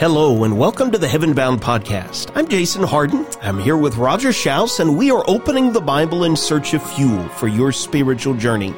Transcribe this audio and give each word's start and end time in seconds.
Hello 0.00 0.44
and 0.44 0.56
welcome 0.56 0.90
to 0.92 0.96
the 0.96 1.06
Heaven 1.06 1.34
Bound 1.34 1.60
Podcast. 1.60 2.32
I'm 2.34 2.48
Jason 2.48 2.82
Hardin. 2.82 3.26
I'm 3.42 3.58
here 3.58 3.76
with 3.76 3.98
Roger 3.98 4.32
Shouse 4.32 4.80
and 4.80 4.96
we 4.96 5.10
are 5.10 5.22
opening 5.28 5.74
the 5.74 5.80
Bible 5.82 6.24
in 6.24 6.36
search 6.36 6.72
of 6.72 6.82
fuel 6.94 7.28
for 7.28 7.48
your 7.48 7.70
spiritual 7.70 8.32
journey. 8.32 8.74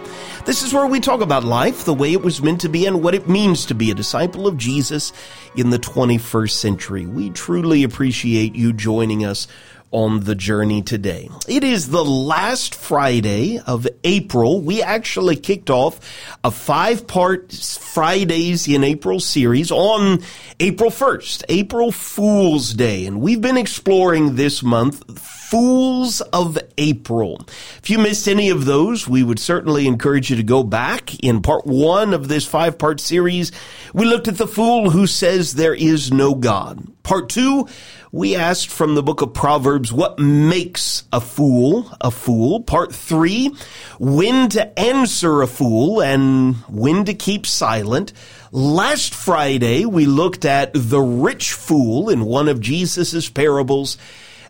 This 0.47 0.65
is 0.65 0.75
where 0.75 0.89
we 0.89 0.99
talk 0.99 1.21
about 1.21 1.45
life, 1.45 1.85
the 1.85 1.95
way 1.95 2.13
it 2.13 2.23
was 2.23 2.43
meant 2.43 2.61
to 2.63 2.69
be, 2.69 2.87
and 2.87 3.05
what 3.05 3.15
it 3.15 3.29
means 3.29 3.65
to 3.67 3.75
be 3.77 3.93
a 3.93 3.95
disciple 3.95 4.49
of 4.49 4.57
Jesus 4.57 5.13
in 5.55 5.71
the 5.71 5.79
21st 5.79 6.51
century. 6.51 7.07
We 7.07 7.31
truly 7.31 7.85
appreciate 7.85 8.57
you 8.57 8.73
joining 8.73 9.25
us 9.25 9.47
on 9.93 10.21
the 10.21 10.35
journey 10.35 10.83
today. 10.83 11.29
It 11.47 11.63
is 11.63 11.91
the 11.91 12.05
last 12.05 12.75
Friday 12.75 13.61
of 13.61 13.87
April. 14.03 14.61
We 14.61 14.83
actually 14.83 15.37
kicked 15.37 15.71
off 15.71 16.01
a 16.43 16.51
five 16.51 17.07
part 17.07 17.53
Fridays 17.53 18.67
in 18.67 18.83
April 18.83 19.21
series 19.21 19.71
on 19.71 20.23
April 20.59 20.91
1st, 20.91 21.45
April 21.49 21.93
Fool's 21.93 22.73
Day. 22.73 23.07
And 23.07 23.21
we've 23.21 23.41
been 23.41 23.59
exploring 23.59 24.37
this 24.37 24.63
month 24.63 25.21
Fools 25.53 26.23
of 26.23 26.57
April. 26.79 27.47
If 27.77 27.91
you 27.91 27.99
missed 27.99 28.27
any 28.27 28.49
of 28.49 28.65
those, 28.65 29.07
we 29.07 29.23
would 29.23 29.39
certainly 29.39 29.87
encourage 29.87 30.31
you 30.31 30.37
to 30.37 30.43
go 30.43 30.63
back. 30.63 31.23
In 31.23 31.43
part 31.43 31.67
one 31.67 32.15
of 32.15 32.29
this 32.29 32.47
five 32.47 32.79
part 32.79 33.01
series, 33.01 33.53
we 33.93 34.07
looked 34.07 34.29
at 34.29 34.39
the 34.39 34.47
fool 34.47 34.89
who 34.89 35.07
says 35.07 35.53
there 35.53 35.75
is 35.75 36.11
no 36.11 36.35
God. 36.35 36.87
Part 37.03 37.29
two, 37.29 37.69
we 38.13 38.37
asked 38.37 38.69
from 38.69 38.95
the 38.95 39.03
book 39.03 39.23
of 39.23 39.33
Proverbs 39.33 39.91
what 39.91 40.19
makes 40.19 41.05
a 41.13 41.21
fool 41.21 41.91
a 41.99 42.11
fool. 42.11 42.61
Part 42.61 42.95
three, 42.95 43.51
when 43.99 44.51
to 44.51 44.79
answer 44.79 45.41
a 45.41 45.47
fool 45.47 46.03
and 46.03 46.57
when 46.69 47.07
to 47.07 47.15
keep 47.15 47.47
silent. 47.47 48.13
Last 48.53 49.15
Friday, 49.15 49.87
we 49.87 50.05
looked 50.05 50.45
at 50.45 50.73
the 50.75 51.01
rich 51.01 51.53
fool 51.53 52.11
in 52.11 52.27
one 52.27 52.49
of 52.49 52.61
Jesus' 52.61 53.31
parables. 53.31 53.97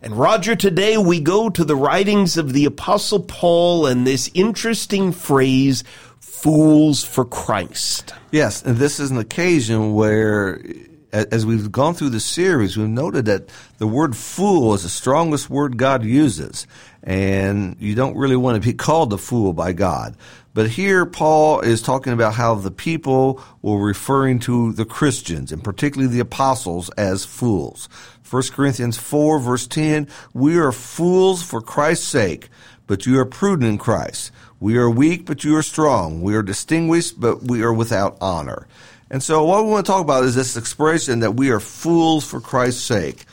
And 0.01 0.17
Roger, 0.17 0.57
today 0.57 0.97
we 0.97 1.21
go 1.21 1.49
to 1.49 1.63
the 1.63 1.77
writings 1.77 2.35
of 2.35 2.51
the 2.51 2.65
apostle 2.65 3.21
Paul 3.21 3.85
and 3.85 4.05
this 4.05 4.29
interesting 4.33 5.13
phrase, 5.13 5.85
fools 6.19 7.05
for 7.05 7.23
Christ. 7.23 8.13
Yes, 8.29 8.61
and 8.61 8.75
this 8.75 8.99
is 8.99 9.11
an 9.11 9.17
occasion 9.19 9.93
where 9.93 10.61
as 11.13 11.45
we've 11.45 11.71
gone 11.71 11.93
through 11.93 12.09
the 12.09 12.19
series, 12.19 12.75
we've 12.75 12.87
noted 12.87 13.25
that 13.25 13.49
the 13.77 13.87
word 13.87 14.17
fool 14.17 14.73
is 14.73 14.83
the 14.83 14.89
strongest 14.89 15.49
word 15.49 15.77
God 15.77 16.03
uses. 16.03 16.65
And 17.03 17.75
you 17.79 17.93
don't 17.93 18.17
really 18.17 18.35
want 18.35 18.61
to 18.61 18.67
be 18.67 18.73
called 18.77 19.13
a 19.13 19.17
fool 19.17 19.53
by 19.53 19.73
God. 19.73 20.17
But 20.55 20.69
here 20.69 21.05
Paul 21.05 21.61
is 21.61 21.81
talking 21.81 22.13
about 22.13 22.33
how 22.33 22.55
the 22.55 22.71
people 22.71 23.41
were 23.61 23.83
referring 23.83 24.39
to 24.39 24.73
the 24.73 24.85
Christians 24.85 25.51
and 25.51 25.63
particularly 25.63 26.11
the 26.11 26.19
apostles 26.19 26.89
as 26.91 27.25
fools. 27.25 27.89
1 28.29 28.43
Corinthians 28.51 28.97
4 28.97 29.39
verse 29.39 29.67
10, 29.67 30.07
we 30.33 30.57
are 30.57 30.71
fools 30.71 31.43
for 31.43 31.61
Christ's 31.61 32.07
sake, 32.07 32.49
but 32.87 33.05
you 33.05 33.19
are 33.19 33.25
prudent 33.25 33.69
in 33.69 33.77
Christ. 33.77 34.31
We 34.59 34.77
are 34.77 34.89
weak, 34.89 35.25
but 35.25 35.43
you 35.43 35.55
are 35.57 35.61
strong. 35.61 36.21
We 36.21 36.35
are 36.35 36.41
distinguished, 36.41 37.19
but 37.19 37.43
we 37.43 37.61
are 37.63 37.73
without 37.73 38.17
honor. 38.21 38.67
And 39.13 39.21
so 39.21 39.45
what 39.45 39.63
we 39.63 39.69
want 39.69 39.85
to 39.85 39.91
talk 39.91 40.01
about 40.01 40.23
is 40.23 40.33
this 40.33 40.57
expression 40.57 41.19
that 41.19 41.35
we 41.35 41.51
are 41.51 41.59
fools 41.59 42.25
for 42.25 42.41
Christ's 42.41 42.81
sake. 42.81 43.25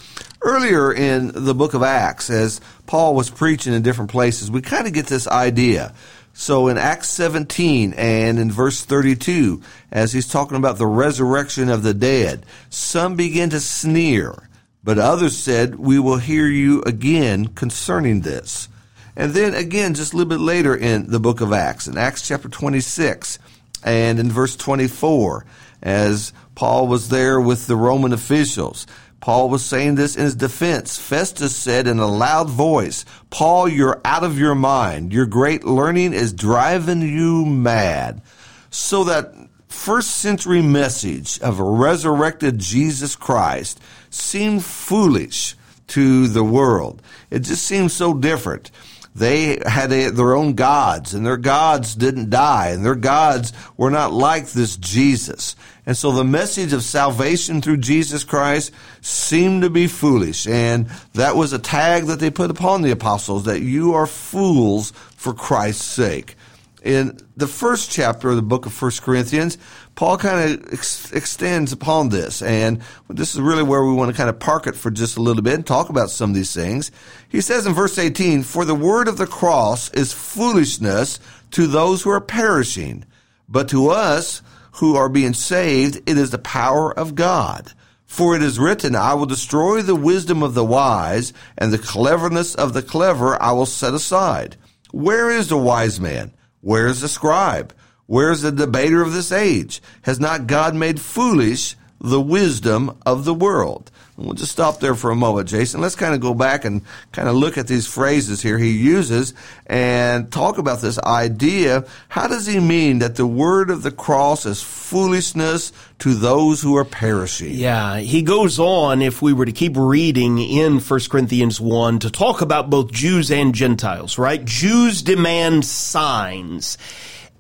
Earlier 0.43 0.93
in 0.93 1.33
the 1.35 1.55
book 1.55 1.73
of 1.73 1.83
Acts, 1.83 2.29
as 2.29 2.61
Paul 2.87 3.15
was 3.15 3.31
preaching 3.31 3.73
in 3.73 3.81
different 3.81 4.11
places, 4.11 4.51
we 4.51 4.61
kind 4.61 4.87
of 4.87 4.93
get 4.93 5.07
this 5.07 5.27
idea. 5.27 5.95
So 6.35 6.69
in 6.69 6.77
Acts 6.77 7.09
17 7.09 7.95
and 7.95 8.39
in 8.39 8.53
verse 8.53 8.85
32, 8.85 9.63
as 9.91 10.13
he's 10.13 10.29
talking 10.29 10.59
about 10.59 10.77
the 10.79 10.87
resurrection 10.87 11.71
of 11.71 11.83
the 11.83 11.95
dead, 11.95 12.45
some 12.69 13.17
begin 13.17 13.51
to 13.51 13.59
sneer 13.59 14.51
but 14.83 14.99
others 14.99 15.37
said, 15.37 15.75
We 15.77 15.99
will 15.99 16.17
hear 16.17 16.47
you 16.47 16.83
again 16.83 17.49
concerning 17.49 18.23
this. 18.23 18.69
And 19.17 19.33
then 19.33 19.55
again, 19.55 19.95
just 19.95 20.13
a 20.13 20.17
little 20.17 20.29
bit 20.29 20.41
later 20.41 20.75
in 20.75 21.11
the 21.11 21.21
book 21.21 21.41
of 21.41 21.53
Acts, 21.53 21.87
in 21.87 21.99
Acts 21.99 22.27
chapter 22.27 22.49
26 22.49 23.39
and 23.83 24.19
in 24.19 24.31
verse 24.31 24.57
24, 24.57 25.45
as 25.83 26.33
Paul 26.55 26.87
was 26.87 27.09
there 27.09 27.41
with 27.41 27.67
the 27.67 27.77
Roman 27.77 28.13
officials, 28.13 28.87
Paul 29.21 29.51
was 29.51 29.65
saying 29.65 29.97
this 29.97 30.17
in 30.17 30.25
his 30.25 30.35
defense. 30.35 30.99
Festus 30.99 31.55
said 31.55 31.87
in 31.87 31.99
a 31.99 32.07
loud 32.07 32.49
voice, 32.49 33.05
Paul, 33.29 33.69
you're 33.69 34.01
out 34.05 34.25
of 34.25 34.39
your 34.39 34.55
mind. 34.55 35.13
Your 35.13 35.27
great 35.27 35.65
learning 35.65 36.15
is 36.15 36.33
driving 36.33 37.03
you 37.03 37.45
mad. 37.45 38.23
So 38.71 39.05
that 39.05 39.35
first 39.69 40.17
century 40.17 40.63
message 40.63 41.39
of 41.41 41.61
a 41.61 41.65
resurrected 41.65 42.59
Jesus 42.59 43.15
Christ 43.15 43.79
seemed 44.09 44.65
foolish 44.65 45.55
to 45.89 46.29
the 46.29 46.45
world. 46.45 47.03
It 47.31 47.41
just 47.41 47.65
seemed 47.67 47.93
so 47.93 48.15
different. 48.15 48.71
They 49.15 49.59
had 49.67 49.93
a, 49.93 50.11
their 50.11 50.35
own 50.35 50.55
gods, 50.55 51.15
and 51.15 51.27
their 51.27 51.37
gods 51.37 51.97
didn't 51.97 52.31
die, 52.31 52.69
and 52.69 52.85
their 52.85 52.95
gods 52.95 53.53
were 53.77 53.91
not 53.91 54.13
like 54.13 54.49
this 54.51 54.77
Jesus. 54.77 55.57
And 55.87 55.97
so 55.97 56.13
the 56.13 56.25
message 56.25 56.73
of 56.73 56.83
salvation 56.83 57.63
through 57.63 57.79
Jesus 57.79 58.25
Christ 58.25 58.73
seemed 59.01 59.63
to 59.63 59.71
be 59.71 59.87
foolish. 59.87 60.47
And 60.47 60.89
that 61.15 61.37
was 61.37 61.53
a 61.53 61.59
tag 61.59 62.07
that 62.07 62.21
they 62.21 62.31
put 62.31 62.51
upon 62.51 62.83
the 62.83 62.91
apostles 62.91 63.45
that 63.45 63.61
you 63.61 63.95
are 63.95 64.07
fools 64.07 64.93
for 65.17 65.33
Christ's 65.33 65.85
sake 65.85 66.37
in 66.83 67.19
the 67.37 67.47
first 67.47 67.91
chapter 67.91 68.31
of 68.31 68.37
the 68.37 68.43
book 68.43 68.67
of 68.67 68.73
First 68.73 69.03
Corinthians, 69.03 69.59
Paul 69.95 70.17
kind 70.17 70.51
of 70.51 70.73
ex- 70.73 71.13
extends 71.13 71.73
upon 71.73 72.09
this, 72.09 72.43
and 72.43 72.81
this 73.09 73.35
is 73.35 73.41
really 73.41 73.63
where 73.63 73.85
we 73.85 73.93
want 73.93 74.11
to 74.11 74.17
kind 74.17 74.31
of 74.31 74.39
park 74.39 74.67
it 74.67 74.77
for 74.77 74.91
just 74.91 75.17
a 75.17 75.23
little 75.23 75.43
bit 75.43 75.55
and 75.55 75.67
talk 75.67 75.89
about 75.91 76.11
some 76.11 76.31
of 76.31 76.37
these 76.37 76.55
things. 76.55 76.91
He 77.29 77.41
says 77.41 77.67
in 77.67 77.75
verse 77.75 77.99
18, 77.99 78.43
For 78.43 78.65
the 78.65 78.75
word 78.75 79.09
of 79.09 79.19
the 79.19 79.27
cross 79.27 79.91
is 79.91 80.13
foolishness 80.13 81.21
to 81.53 81.67
those 81.67 82.03
who 82.03 82.11
are 82.11 82.21
perishing, 82.21 83.05
but 83.49 83.69
to 83.71 83.89
us 83.89 84.43
who 84.73 84.97
are 84.97 85.09
being 85.09 85.35
saved, 85.35 85.97
it 86.09 86.17
is 86.17 86.31
the 86.31 86.39
power 86.39 86.97
of 86.97 87.15
God. 87.15 87.73
For 88.07 88.35
it 88.35 88.43
is 88.43 88.59
written, 88.59 88.97
I 88.97 89.15
will 89.15 89.27
destroy 89.27 89.83
the 89.83 89.95
wisdom 89.95 90.43
of 90.43 90.55
the 90.55 90.65
wise, 90.65 91.33
and 91.57 91.73
the 91.73 91.79
cleverness 91.79 92.55
of 92.55 92.73
the 92.73 92.83
clever 92.83 93.41
I 93.41 93.53
will 93.53 93.67
set 93.67 93.95
aside. 93.95 94.57
Where 94.91 95.31
is 95.31 95.49
the 95.49 95.57
wise 95.57 96.01
man? 96.01 96.33
Where 96.61 96.89
is 96.89 97.01
the 97.01 97.09
scribe? 97.09 97.75
Where 98.07 98.33
is 98.33 98.43
the 98.43 98.51
debater 98.51 99.03
of 99.03 99.13
this 99.13 99.31
age? 99.31 99.81
Has 100.03 100.19
not 100.19 100.49
God 100.49 100.75
made 100.75 101.01
foolish 101.01 101.77
the 102.01 102.21
wisdom 102.21 102.99
of 103.07 103.25
the 103.25 103.35
world? 103.35 103.90
And 104.21 104.27
we'll 104.27 104.37
just 104.37 104.53
stop 104.53 104.81
there 104.81 104.95
for 104.95 105.11
a 105.11 105.17
moment, 105.17 105.49
Jason. 105.49 105.81
Let's 105.81 105.95
kind 105.95 106.15
of 106.15 106.21
go 106.21 106.35
back 106.35 106.67
and 106.67 106.83
kind 107.11 107.27
of 107.27 107.37
look 107.37 107.57
at 107.57 107.67
these 107.67 107.87
phrases 107.87 108.43
here 108.43 108.59
he 108.59 108.71
uses 108.71 109.33
and 109.65 110.31
talk 110.31 110.59
about 110.59 110.83
this 110.83 110.99
idea. 110.99 111.87
How 112.11 112.29
does 112.29 112.47
he 112.47 112.61
mean 112.61 112.99
that 112.99 113.17
the 113.17 113.27
word 113.27 113.71
of 113.71 113.83
the 113.83 113.91
cross 113.91 114.45
is 114.45 114.61
foolishness 114.61 115.73
to 116.01 116.13
those 116.13 116.61
who 116.61 116.77
are 116.77 116.85
perishing? 116.85 117.55
Yeah, 117.55 118.01
he 118.01 118.21
goes 118.21 118.59
on, 118.59 119.01
if 119.01 119.23
we 119.23 119.33
were 119.33 119.47
to 119.47 119.53
keep 119.53 119.75
reading 119.75 120.39
in 120.39 120.81
1 120.81 121.01
Corinthians 121.09 121.59
1, 121.59 122.01
to 122.01 122.11
talk 122.11 122.43
about 122.43 122.69
both 122.69 122.93
Jews 122.93 123.31
and 123.31 123.55
Gentiles, 123.55 124.19
right? 124.19 124.45
Jews 124.45 125.01
demand 125.01 125.65
signs. 125.65 126.77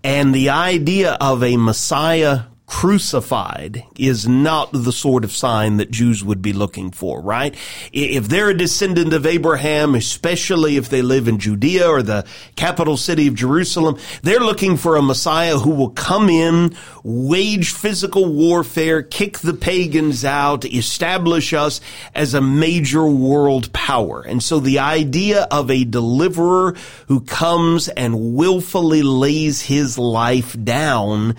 And 0.03 0.35
the 0.35 0.49
idea 0.49 1.19
of 1.21 1.43
a 1.43 1.59
Messiah 1.59 2.45
crucified 2.71 3.85
is 3.99 4.29
not 4.29 4.71
the 4.73 4.93
sort 4.93 5.25
of 5.25 5.33
sign 5.33 5.79
that 5.79 5.91
Jews 5.91 6.23
would 6.23 6.41
be 6.41 6.53
looking 6.53 6.93
for, 6.93 7.21
right? 7.21 7.53
If 7.93 8.29
they're 8.29 8.51
a 8.51 8.57
descendant 8.57 9.13
of 9.13 9.27
Abraham, 9.27 9.97
especially 9.97 10.77
if 10.77 10.89
they 10.89 11.03
live 11.03 11.27
in 11.27 11.41
Judea 11.41 11.89
or 11.89 12.01
the 12.01 12.25
capital 12.55 12.97
city 12.97 13.27
of 13.27 13.35
Jerusalem, 13.35 13.99
they're 14.23 14.39
looking 14.39 14.77
for 14.77 14.95
a 14.95 15.03
Messiah 15.03 15.59
who 15.59 15.71
will 15.71 15.91
come 15.91 16.29
in, 16.29 16.77
wage 17.03 17.73
physical 17.73 18.33
warfare, 18.33 19.03
kick 19.03 19.41
the 19.41 19.53
pagans 19.53 20.25
out, 20.25 20.65
establish 20.65 21.53
us 21.53 21.81
as 22.15 22.35
a 22.35 22.41
major 22.41 23.05
world 23.05 23.73
power. 23.73 24.23
And 24.23 24.41
so 24.41 24.61
the 24.61 24.79
idea 24.79 25.49
of 25.51 25.73
a 25.73 25.85
deliverer 25.85 26.77
who 27.09 27.21
comes 27.23 27.89
and 27.89 28.37
willfully 28.37 29.03
lays 29.03 29.63
his 29.63 29.99
life 29.99 30.57
down 30.63 31.35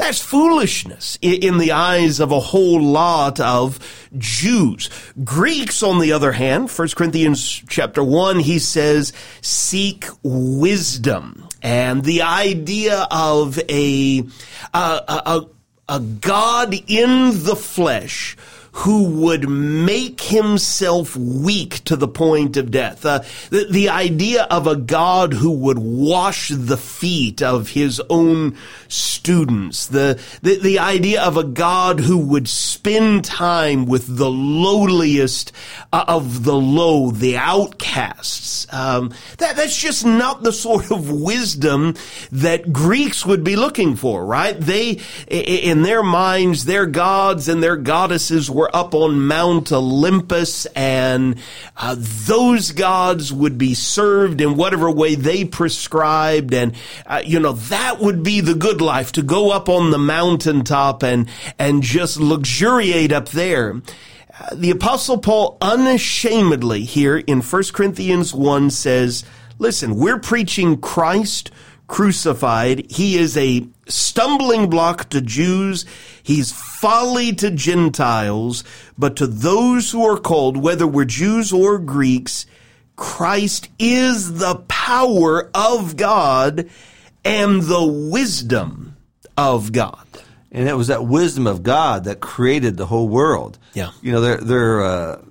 that's 0.00 0.20
foolishness 0.20 1.18
in 1.20 1.58
the 1.58 1.72
eyes 1.72 2.20
of 2.20 2.32
a 2.32 2.40
whole 2.40 2.82
lot 2.82 3.40
of 3.40 3.78
Jews. 4.16 4.90
Greeks, 5.22 5.82
on 5.82 6.00
the 6.00 6.12
other 6.12 6.32
hand, 6.32 6.70
1 6.70 6.88
Corinthians 6.96 7.62
chapter 7.68 8.02
1, 8.02 8.40
he 8.40 8.58
says, 8.58 9.12
seek 9.40 10.06
wisdom. 10.22 11.46
And 11.62 12.02
the 12.04 12.22
idea 12.22 13.06
of 13.10 13.58
a, 13.68 14.24
a, 14.74 15.02
a, 15.08 15.46
a 15.88 16.00
God 16.00 16.74
in 16.86 17.44
the 17.44 17.56
flesh 17.56 18.36
who 18.72 19.04
would 19.04 19.48
make 19.48 20.20
himself 20.20 21.16
weak 21.16 21.82
to 21.84 21.96
the 21.96 22.08
point 22.08 22.56
of 22.56 22.70
death. 22.70 23.04
Uh, 23.04 23.22
the, 23.50 23.66
the 23.70 23.88
idea 23.88 24.44
of 24.44 24.66
a 24.66 24.76
God 24.76 25.32
who 25.34 25.50
would 25.50 25.78
wash 25.78 26.50
the 26.54 26.76
feet 26.76 27.42
of 27.42 27.70
his 27.70 28.00
own 28.08 28.56
students. 28.88 29.86
The, 29.86 30.20
the, 30.42 30.58
the 30.58 30.78
idea 30.78 31.22
of 31.22 31.36
a 31.36 31.44
God 31.44 32.00
who 32.00 32.18
would 32.18 32.48
spend 32.48 33.24
time 33.24 33.86
with 33.86 34.16
the 34.16 34.30
lowliest 34.30 35.52
uh, 35.92 36.04
of 36.06 36.44
the 36.44 36.56
low, 36.56 37.10
the 37.10 37.36
outcasts. 37.36 38.66
Um, 38.72 39.12
that, 39.38 39.56
that's 39.56 39.76
just 39.76 40.04
not 40.04 40.42
the 40.42 40.52
sort 40.52 40.90
of 40.90 41.10
wisdom 41.10 41.94
that 42.30 42.72
Greeks 42.72 43.26
would 43.26 43.42
be 43.42 43.56
looking 43.56 43.96
for, 43.96 44.24
right? 44.24 44.58
They, 44.58 45.00
in 45.28 45.82
their 45.82 46.02
minds, 46.02 46.64
their 46.64 46.86
gods 46.86 47.48
and 47.48 47.62
their 47.62 47.76
goddesses 47.76 48.50
were 48.50 48.69
up 48.72 48.94
on 48.94 49.26
Mount 49.26 49.72
Olympus 49.72 50.66
and 50.66 51.38
uh, 51.76 51.96
those 51.98 52.72
gods 52.72 53.32
would 53.32 53.58
be 53.58 53.74
served 53.74 54.40
in 54.40 54.56
whatever 54.56 54.90
way 54.90 55.14
they 55.14 55.44
prescribed. 55.44 56.54
And, 56.54 56.74
uh, 57.06 57.22
you 57.24 57.40
know, 57.40 57.52
that 57.52 58.00
would 58.00 58.22
be 58.22 58.40
the 58.40 58.54
good 58.54 58.80
life 58.80 59.12
to 59.12 59.22
go 59.22 59.50
up 59.50 59.68
on 59.68 59.90
the 59.90 59.98
mountaintop 59.98 61.02
and, 61.02 61.28
and 61.58 61.82
just 61.82 62.18
luxuriate 62.18 63.12
up 63.12 63.28
there. 63.30 63.82
Uh, 64.38 64.54
the 64.54 64.70
apostle 64.70 65.18
Paul 65.18 65.58
unashamedly 65.60 66.84
here 66.84 67.18
in 67.18 67.40
1 67.42 67.62
Corinthians 67.72 68.34
1 68.34 68.70
says, 68.70 69.24
listen, 69.58 69.96
we're 69.96 70.18
preaching 70.18 70.80
Christ 70.80 71.50
crucified. 71.90 72.88
He 72.88 73.18
is 73.18 73.36
a 73.36 73.66
stumbling 73.88 74.70
block 74.70 75.08
to 75.08 75.20
Jews. 75.20 75.84
He's 76.22 76.52
folly 76.52 77.34
to 77.34 77.50
Gentiles. 77.50 78.62
But 78.96 79.16
to 79.16 79.26
those 79.26 79.90
who 79.90 80.06
are 80.06 80.16
called, 80.16 80.56
whether 80.56 80.86
we're 80.86 81.04
Jews 81.04 81.52
or 81.52 81.78
Greeks, 81.78 82.46
Christ 82.94 83.68
is 83.80 84.38
the 84.38 84.54
power 84.68 85.50
of 85.52 85.96
God 85.96 86.70
and 87.24 87.62
the 87.62 87.84
wisdom 87.84 88.96
of 89.36 89.72
God. 89.72 90.06
And 90.52 90.68
it 90.68 90.76
was 90.76 90.86
that 90.86 91.04
wisdom 91.04 91.48
of 91.48 91.64
God 91.64 92.04
that 92.04 92.20
created 92.20 92.76
the 92.76 92.86
whole 92.86 93.08
world. 93.08 93.58
Yeah. 93.74 93.90
You 94.00 94.12
know, 94.12 94.20
their, 94.20 94.36
their 94.36 94.82
uh, 94.82 95.22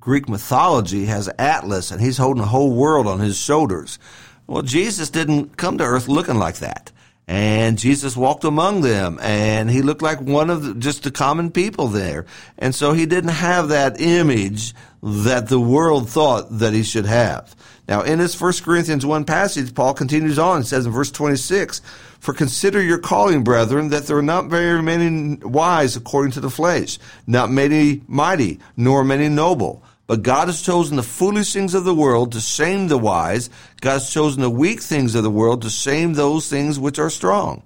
Greek 0.00 0.26
mythology 0.26 1.04
has 1.04 1.28
Atlas, 1.38 1.90
and 1.90 2.00
he's 2.00 2.16
holding 2.16 2.40
the 2.40 2.48
whole 2.48 2.74
world 2.74 3.06
on 3.06 3.20
his 3.20 3.38
shoulders. 3.38 3.98
Well, 4.48 4.62
Jesus 4.62 5.10
didn't 5.10 5.58
come 5.58 5.76
to 5.78 5.84
earth 5.84 6.08
looking 6.08 6.38
like 6.38 6.56
that. 6.56 6.90
And 7.28 7.78
Jesus 7.78 8.16
walked 8.16 8.44
among 8.44 8.80
them 8.80 9.18
and 9.20 9.70
he 9.70 9.82
looked 9.82 10.00
like 10.00 10.18
one 10.22 10.48
of 10.48 10.62
the, 10.62 10.74
just 10.74 11.02
the 11.02 11.10
common 11.10 11.50
people 11.50 11.88
there. 11.88 12.24
And 12.56 12.74
so 12.74 12.94
he 12.94 13.04
didn't 13.04 13.30
have 13.30 13.68
that 13.68 14.00
image 14.00 14.74
that 15.02 15.48
the 15.48 15.60
world 15.60 16.08
thought 16.08 16.46
that 16.58 16.72
he 16.72 16.82
should 16.82 17.04
have. 17.04 17.54
Now, 17.86 18.00
in 18.00 18.18
this 18.18 18.40
1 18.40 18.54
Corinthians 18.64 19.04
1 19.04 19.26
passage, 19.26 19.74
Paul 19.74 19.92
continues 19.92 20.38
on 20.38 20.56
and 20.56 20.66
says 20.66 20.86
in 20.86 20.92
verse 20.92 21.10
26, 21.10 21.82
For 22.18 22.32
consider 22.32 22.82
your 22.82 22.98
calling, 22.98 23.44
brethren, 23.44 23.90
that 23.90 24.06
there 24.06 24.16
are 24.16 24.22
not 24.22 24.46
very 24.46 24.82
many 24.82 25.36
wise 25.36 25.96
according 25.96 26.32
to 26.32 26.40
the 26.40 26.50
flesh, 26.50 26.98
not 27.26 27.50
many 27.50 28.00
mighty, 28.06 28.58
nor 28.78 29.04
many 29.04 29.28
noble 29.28 29.82
but 30.08 30.22
God 30.22 30.48
has 30.48 30.62
chosen 30.62 30.96
the 30.96 31.02
foolish 31.02 31.52
things 31.52 31.74
of 31.74 31.84
the 31.84 31.94
world 31.94 32.32
to 32.32 32.40
shame 32.40 32.88
the 32.88 32.98
wise. 32.98 33.50
God 33.82 33.92
has 33.92 34.10
chosen 34.10 34.40
the 34.40 34.50
weak 34.50 34.80
things 34.80 35.14
of 35.14 35.22
the 35.22 35.30
world 35.30 35.62
to 35.62 35.70
shame 35.70 36.14
those 36.14 36.48
things 36.48 36.78
which 36.80 36.98
are 36.98 37.10
strong. 37.10 37.62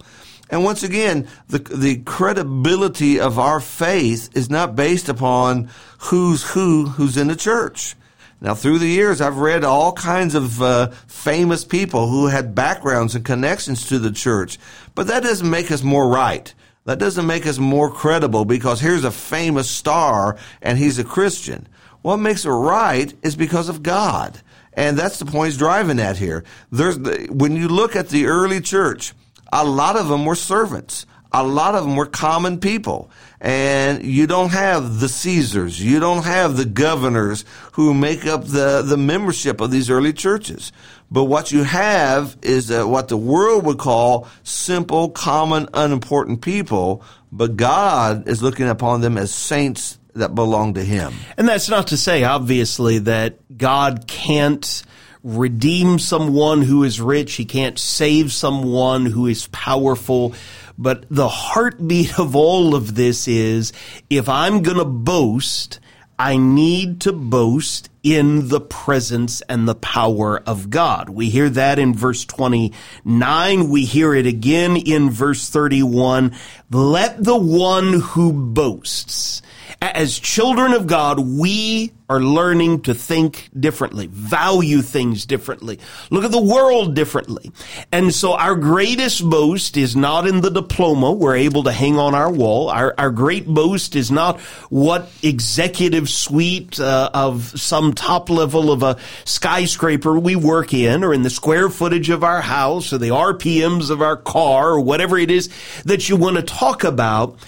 And 0.51 0.65
once 0.65 0.83
again, 0.83 1.29
the, 1.49 1.61
the 1.61 1.99
credibility 1.99 3.21
of 3.21 3.39
our 3.39 3.61
faith 3.61 4.29
is 4.37 4.51
not 4.51 4.75
based 4.75 5.09
upon 5.09 5.71
who's 5.99 6.43
who 6.43 6.87
who's 6.87 7.17
in 7.17 7.29
the 7.29 7.37
church. 7.37 7.95
Now, 8.41 8.55
through 8.55 8.81
the 8.81 8.89
years, 8.89 9.21
I've 9.21 9.39
read 9.39 9.63
all 9.63 9.93
kinds 9.93 10.35
of 10.35 10.61
uh, 10.61 10.89
famous 11.07 11.65
people 11.65 12.09
who 12.09 12.27
had 12.27 12.57
backgrounds 12.57 13.15
and 13.15 13.25
connections 13.25 13.87
to 13.87 14.01
the 14.01 14.11
church, 14.11 14.59
but 14.97 15.07
that 15.07 15.23
doesn't 15.23 15.49
make 15.49 15.71
us 15.71 15.85
more 15.85 16.09
right. 16.09 16.53
That 16.87 16.99
doesn't 16.99 17.27
make 17.27 17.47
us 17.47 17.59
more 17.59 17.89
credible 17.89 18.45
because 18.45 18.81
here's 18.81 19.05
a 19.05 19.13
famous 19.13 19.71
star 19.71 20.37
and 20.61 20.77
he's 20.77 20.99
a 20.99 21.05
Christian. 21.05 21.69
What 22.03 22.19
makes 22.19 22.45
it 22.45 22.51
right 22.51 23.13
is 23.23 23.37
because 23.37 23.69
of 23.69 23.83
God. 23.83 24.41
And 24.75 24.99
that's 24.99 25.19
the 25.19 25.27
point 25.27 25.51
he's 25.51 25.59
driving 25.59 26.01
at 26.01 26.17
here. 26.17 26.45
There's 26.71 26.99
the, 26.99 27.29
when 27.31 27.57
you 27.57 27.69
look 27.69 27.95
at 27.95 28.09
the 28.09 28.27
early 28.27 28.61
church, 28.61 29.15
a 29.53 29.65
lot 29.65 29.97
of 29.97 30.09
them 30.09 30.25
were 30.25 30.35
servants. 30.35 31.07
A 31.35 31.43
lot 31.43 31.75
of 31.75 31.85
them 31.85 31.97
were 31.97 32.07
common 32.07 32.59
people. 32.59 33.11
And 33.41 34.05
you 34.05 34.27
don't 34.27 34.51
have 34.51 35.01
the 35.01 35.09
Caesars. 35.09 35.83
You 35.83 35.99
don't 35.99 36.25
have 36.25 36.57
the 36.57 36.65
governors 36.65 37.45
who 37.73 37.95
make 37.95 38.27
up 38.27 38.45
the, 38.45 38.83
the 38.83 38.97
membership 38.97 39.61
of 39.61 39.71
these 39.71 39.89
early 39.89 40.13
churches. 40.13 40.73
But 41.11 41.25
what 41.25 41.53
you 41.53 41.65
have 41.65 42.37
is 42.43 42.71
what 42.71 43.09
the 43.09 43.17
world 43.17 43.65
would 43.67 43.79
call 43.79 44.29
simple, 44.43 45.11
common, 45.11 45.69
unimportant 45.75 46.43
people. 46.43 47.03
But 47.31 47.57
God 47.57 48.29
is 48.29 48.43
looking 48.43 48.69
upon 48.69 49.01
them 49.01 49.19
as 49.19 49.33
saints 49.33 49.99
that 50.15 50.35
belong 50.35 50.75
to 50.75 50.85
him. 50.85 51.15
And 51.37 51.49
that's 51.49 51.69
not 51.69 51.89
to 51.89 51.97
say, 51.97 52.25
obviously, 52.25 52.99
that 53.01 53.57
God 53.57 54.07
can't 54.07 54.83
redeem 55.23 55.99
someone 55.99 56.63
who 56.63 56.85
is 56.85 57.01
rich. 57.01 57.35
He 57.35 57.45
can't 57.45 57.79
save 57.79 58.33
someone 58.33 59.07
who 59.07 59.27
is 59.27 59.47
powerful. 59.49 60.35
But 60.77 61.05
the 61.11 61.29
heartbeat 61.29 62.19
of 62.19 62.35
all 62.35 62.75
of 62.75 62.95
this 62.95 63.29
is 63.29 63.73
if 64.11 64.29
I'm 64.29 64.63
going 64.63 64.79
to 64.79 64.85
boast, 64.85 65.81
I 66.19 66.37
need 66.37 67.01
to 67.03 67.13
boast 67.13 67.89
in 68.03 68.49
the 68.49 68.61
presence 68.61 69.41
and 69.43 69.69
the 69.69 69.75
power 69.75 70.43
of 70.47 70.71
God. 70.71 71.09
We 71.09 71.31
hear 71.31 71.49
that 71.51 71.79
in 71.79 71.95
verse 71.95 72.25
29. 72.25 73.69
We 73.69 73.85
hear 73.85 74.15
it 74.15 74.27
again 74.27 74.77
in 74.77 75.11
verse 75.11 75.49
31. 75.49 76.33
Let 76.71 77.23
the 77.23 77.37
one 77.37 78.01
who 78.01 78.33
boasts 78.33 79.43
as 79.83 80.19
children 80.19 80.75
of 80.75 80.87
God, 80.87 81.19
we 81.19 81.93
are 82.09 82.21
learning 82.21 82.83
to 82.83 82.95
think 82.95 83.49
differently, 83.59 84.07
value 84.07 84.81
things 84.81 85.27
differently, 85.27 85.79
look 86.11 86.25
at 86.25 86.31
the 86.31 86.41
world 86.41 86.95
differently. 86.95 87.51
And 87.91 88.15
so 88.15 88.35
our 88.35 88.55
greatest 88.55 89.29
boast 89.29 89.77
is 89.77 89.97
not 89.97 90.27
in 90.27 90.41
the 90.41 90.51
diploma 90.51 91.13
we're 91.13 91.37
able 91.37 91.65
to 91.65 91.73
hang 91.73 91.99
on 91.99 92.15
our 92.15 92.31
wall. 92.31 92.69
Our, 92.69 92.95
our 92.97 93.11
great 93.11 93.47
boast 93.47 93.97
is 93.97 94.11
not 94.11 94.41
what 94.69 95.11
executive 95.23 96.09
suite 96.09 96.79
uh, 96.79 97.11
of 97.13 97.59
some 97.59 97.93
top 97.93 98.31
level 98.31 98.71
of 98.71 98.83
a 98.83 98.99
skyscraper 99.25 100.19
we 100.19 100.37
work 100.37 100.75
in 100.75 101.03
or 101.03 101.13
in 101.13 101.23
the 101.23 101.31
square 101.31 101.71
footage 101.71 102.11
of 102.11 102.23
our 102.23 102.43
house 102.43 102.93
or 102.93 102.99
the 102.99 103.09
RPMs 103.09 103.91
of 103.91 104.03
our 104.03 104.17
car 104.17 104.71
or 104.71 104.81
whatever 104.81 105.19
it 105.19 105.31
is 105.31 105.49
that 105.85 106.09
you 106.09 106.17
want 106.17 106.37
to 106.37 106.43
talk 106.43 106.85
about. 106.85 107.39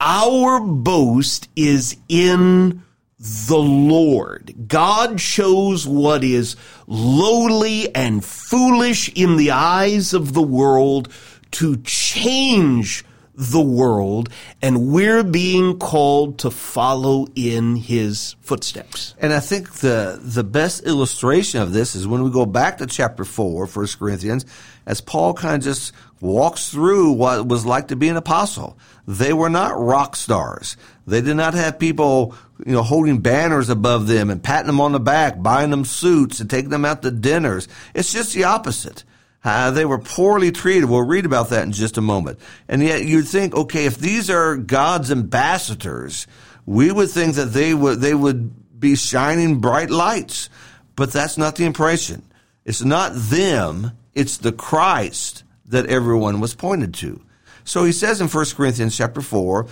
Our 0.00 0.60
boast 0.60 1.48
is 1.56 1.96
in 2.08 2.82
the 3.18 3.58
Lord. 3.58 4.68
God 4.68 5.20
shows 5.20 5.86
what 5.86 6.22
is 6.22 6.56
lowly 6.86 7.94
and 7.94 8.24
foolish 8.24 9.10
in 9.14 9.36
the 9.36 9.50
eyes 9.50 10.12
of 10.12 10.34
the 10.34 10.42
world 10.42 11.10
to 11.52 11.76
change 11.78 13.04
the 13.36 13.60
world, 13.60 14.28
and 14.62 14.92
we're 14.92 15.24
being 15.24 15.78
called 15.78 16.38
to 16.38 16.50
follow 16.50 17.26
in 17.34 17.76
his 17.76 18.36
footsteps. 18.40 19.14
And 19.18 19.32
I 19.32 19.40
think 19.40 19.72
the 19.74 20.20
the 20.22 20.44
best 20.44 20.84
illustration 20.84 21.60
of 21.60 21.72
this 21.72 21.96
is 21.96 22.06
when 22.06 22.22
we 22.22 22.30
go 22.30 22.46
back 22.46 22.78
to 22.78 22.86
chapter 22.86 23.24
4, 23.24 23.66
1 23.66 23.86
Corinthians, 23.98 24.46
as 24.86 25.00
Paul 25.00 25.34
kind 25.34 25.56
of 25.56 25.62
just 25.62 25.92
walks 26.20 26.70
through 26.70 27.12
what 27.12 27.40
it 27.40 27.46
was 27.46 27.66
like 27.66 27.88
to 27.88 27.96
be 27.96 28.08
an 28.08 28.16
apostle. 28.16 28.78
They 29.06 29.32
were 29.32 29.50
not 29.50 29.78
rock 29.78 30.16
stars. 30.16 30.76
They 31.06 31.20
did 31.20 31.36
not 31.36 31.54
have 31.54 31.78
people, 31.78 32.34
you 32.64 32.72
know, 32.72 32.82
holding 32.82 33.18
banners 33.18 33.68
above 33.68 34.06
them 34.06 34.30
and 34.30 34.42
patting 34.42 34.68
them 34.68 34.80
on 34.80 34.92
the 34.92 35.00
back, 35.00 35.42
buying 35.42 35.70
them 35.70 35.84
suits 35.84 36.40
and 36.40 36.48
taking 36.48 36.70
them 36.70 36.84
out 36.84 37.02
to 37.02 37.10
dinners. 37.10 37.68
It's 37.94 38.12
just 38.12 38.32
the 38.32 38.44
opposite. 38.44 39.04
Uh, 39.44 39.70
they 39.70 39.84
were 39.84 39.98
poorly 39.98 40.50
treated. 40.50 40.86
We'll 40.86 41.02
read 41.02 41.26
about 41.26 41.50
that 41.50 41.64
in 41.64 41.72
just 41.72 41.98
a 41.98 42.00
moment. 42.00 42.40
And 42.66 42.82
yet 42.82 43.04
you'd 43.04 43.28
think, 43.28 43.54
okay, 43.54 43.84
if 43.84 43.98
these 43.98 44.30
are 44.30 44.56
God's 44.56 45.10
ambassadors, 45.10 46.26
we 46.64 46.90
would 46.90 47.10
think 47.10 47.34
that 47.34 47.52
they 47.52 47.74
would, 47.74 48.00
they 48.00 48.14
would 48.14 48.80
be 48.80 48.96
shining 48.96 49.60
bright 49.60 49.90
lights. 49.90 50.48
But 50.96 51.12
that's 51.12 51.36
not 51.36 51.56
the 51.56 51.66
impression. 51.66 52.22
It's 52.64 52.82
not 52.82 53.12
them. 53.14 53.92
It's 54.14 54.38
the 54.38 54.52
Christ 54.52 55.44
that 55.66 55.86
everyone 55.86 56.40
was 56.40 56.54
pointed 56.54 56.94
to. 56.94 57.20
So 57.64 57.84
he 57.84 57.92
says 57.92 58.20
in 58.20 58.28
1 58.28 58.44
Corinthians 58.54 58.96
chapter 58.96 59.20
4, 59.20 59.66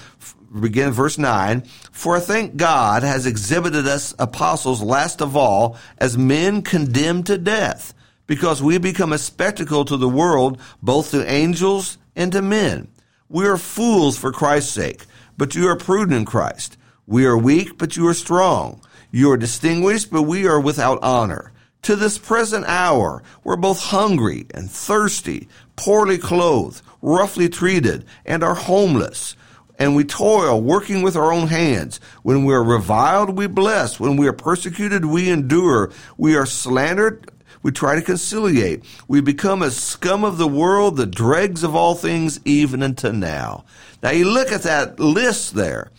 begin 0.60 0.90
verse 0.92 1.16
9, 1.16 1.62
For 1.92 2.16
I 2.16 2.20
think 2.20 2.56
God 2.56 3.02
has 3.02 3.26
exhibited 3.26 3.86
us 3.86 4.14
apostles 4.18 4.82
last 4.82 5.22
of 5.22 5.36
all 5.36 5.76
as 5.98 6.18
men 6.18 6.62
condemned 6.62 7.26
to 7.26 7.38
death 7.38 7.94
because 8.26 8.62
we 8.62 8.78
become 8.78 9.12
a 9.12 9.18
spectacle 9.18 9.84
to 9.84 9.96
the 9.96 10.08
world, 10.08 10.60
both 10.82 11.10
to 11.10 11.30
angels 11.30 11.98
and 12.16 12.32
to 12.32 12.42
men. 12.42 12.88
We 13.28 13.46
are 13.46 13.56
fools 13.56 14.18
for 14.18 14.32
Christ's 14.32 14.72
sake, 14.72 15.06
but 15.36 15.54
you 15.54 15.68
are 15.68 15.76
prudent 15.76 16.12
in 16.12 16.24
Christ. 16.24 16.76
We 17.06 17.26
are 17.26 17.36
weak, 17.36 17.78
but 17.78 17.96
you 17.96 18.06
are 18.08 18.14
strong. 18.14 18.82
You 19.10 19.30
are 19.30 19.36
distinguished, 19.36 20.10
but 20.10 20.22
we 20.22 20.46
are 20.46 20.60
without 20.60 21.02
honor. 21.02 21.52
To 21.82 21.96
this 21.96 22.16
present 22.16 22.64
hour, 22.66 23.22
we're 23.42 23.56
both 23.56 23.80
hungry 23.80 24.46
and 24.54 24.70
thirsty, 24.70 25.48
poorly 25.74 26.16
clothed, 26.16 26.80
roughly 27.00 27.48
treated, 27.48 28.04
and 28.24 28.44
are 28.44 28.54
homeless. 28.54 29.34
And 29.78 29.96
we 29.96 30.04
toil, 30.04 30.60
working 30.60 31.02
with 31.02 31.16
our 31.16 31.32
own 31.32 31.48
hands. 31.48 31.98
When 32.22 32.44
we 32.44 32.54
are 32.54 32.62
reviled, 32.62 33.36
we 33.36 33.48
bless. 33.48 33.98
When 33.98 34.16
we 34.16 34.28
are 34.28 34.32
persecuted, 34.32 35.04
we 35.04 35.28
endure. 35.28 35.90
We 36.16 36.36
are 36.36 36.46
slandered, 36.46 37.30
we 37.62 37.70
try 37.70 37.94
to 37.94 38.02
conciliate. 38.02 38.84
We 39.08 39.20
become 39.20 39.62
as 39.62 39.76
scum 39.76 40.24
of 40.24 40.38
the 40.38 40.48
world, 40.48 40.96
the 40.96 41.06
dregs 41.06 41.62
of 41.62 41.74
all 41.74 41.94
things, 41.94 42.40
even 42.44 42.82
unto 42.82 43.12
now. 43.12 43.64
Now 44.02 44.10
you 44.10 44.28
look 44.28 44.50
at 44.52 44.62
that 44.62 44.98
list 44.98 45.54
there 45.54 45.90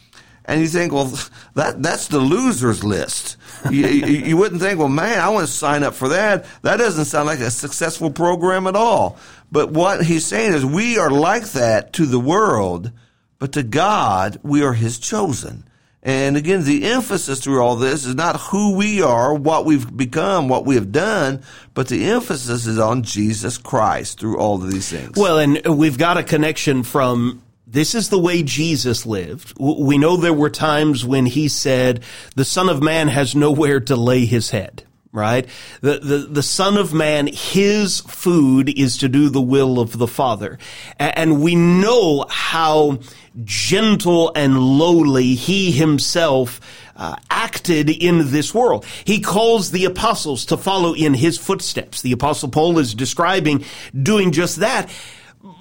and 0.46 0.60
you 0.60 0.68
think, 0.68 0.92
well, 0.92 1.18
that 1.56 1.82
that's 1.82 2.08
the 2.08 2.20
losers 2.20 2.84
list. 2.84 3.38
you, 3.70 3.88
you, 3.88 4.36
wouldn't 4.36 4.62
think, 4.62 4.78
well, 4.78 4.90
man, 4.90 5.20
I 5.20 5.30
want 5.30 5.48
to 5.48 5.54
sign 5.54 5.84
up 5.84 5.94
for 5.94 6.10
that. 6.10 6.46
That 6.64 6.78
doesn't 6.78 7.06
sound 7.06 7.28
like 7.28 7.40
a 7.40 7.52
successful 7.52 8.12
program 8.12 8.68
at 8.68 8.76
all. 8.76 9.18
But 9.52 9.72
what 9.72 10.04
he's 10.04 10.26
saying 10.26 10.54
is, 10.54 10.66
we 10.66 10.98
are 10.98 11.12
like 11.12 11.52
that 11.52 11.94
to 11.94 12.06
the 12.06 12.20
world, 12.20 12.92
but 13.40 13.54
to 13.54 13.64
God, 13.64 14.40
we 14.44 14.64
are 14.64 14.74
His 14.74 15.00
chosen. 15.00 15.64
And 16.06 16.36
again, 16.36 16.66
the 16.66 16.84
emphasis 16.86 17.40
through 17.40 17.62
all 17.62 17.78
this 17.78 18.06
is 18.06 18.14
not 18.14 18.40
who 18.40 18.76
we 18.76 19.02
are, 19.02 19.34
what 19.34 19.64
we've 19.64 19.96
become, 19.96 20.50
what 20.50 20.66
we 20.66 20.76
have 20.76 20.92
done, 20.92 21.42
but 21.74 21.88
the 21.88 22.04
emphasis 22.06 22.66
is 22.66 22.78
on 22.78 23.04
Jesus 23.04 23.58
Christ 23.58 24.20
through 24.20 24.38
all 24.38 24.62
of 24.62 24.70
these 24.70 24.90
things. 24.90 25.18
Well, 25.18 25.40
and 25.40 25.66
we've 25.66 25.98
got 25.98 26.18
a 26.18 26.24
connection 26.24 26.84
from 26.84 27.42
this 27.66 27.96
is 27.96 28.10
the 28.10 28.20
way 28.20 28.44
Jesus 28.44 29.06
lived. 29.06 29.54
We 29.58 29.98
know 29.98 30.18
there 30.18 30.34
were 30.34 30.50
times 30.50 31.06
when 31.06 31.26
he 31.26 31.48
said, 31.48 32.04
the 32.36 32.46
son 32.46 32.68
of 32.68 32.84
man 32.84 33.08
has 33.08 33.34
nowhere 33.34 33.80
to 33.80 33.96
lay 33.96 34.26
his 34.26 34.52
head 34.52 34.84
right? 35.14 35.48
The, 35.82 36.00
the, 36.00 36.18
the 36.18 36.44
son 36.44 36.76
of 36.76 36.94
man, 36.94 37.28
his 37.28 38.02
food 38.02 38.68
is 38.68 38.98
to 38.98 39.08
do 39.08 39.30
the 39.30 39.42
will 39.42 39.80
of 39.80 39.98
the 39.98 40.08
father. 40.08 40.58
And 41.00 41.42
we 41.42 41.56
know 41.56 42.26
how 42.30 43.00
gentle 43.44 44.32
and 44.36 44.60
lowly 44.60 45.36
he 45.36 45.72
himself 45.72 46.60
uh, 46.96 47.16
acted 47.30 47.90
in 47.90 48.32
this 48.32 48.54
world. 48.54 48.86
He 49.06 49.22
calls 49.22 49.72
the 49.72 49.86
apostles 49.86 50.46
to 50.46 50.58
follow 50.58 50.94
in 50.94 51.14
his 51.14 51.38
footsteps. 51.38 52.02
The 52.02 52.12
apostle 52.12 52.50
Paul 52.50 52.80
is 52.80 52.94
describing 52.94 53.64
doing 54.00 54.32
just 54.32 54.58
that. 54.58 54.90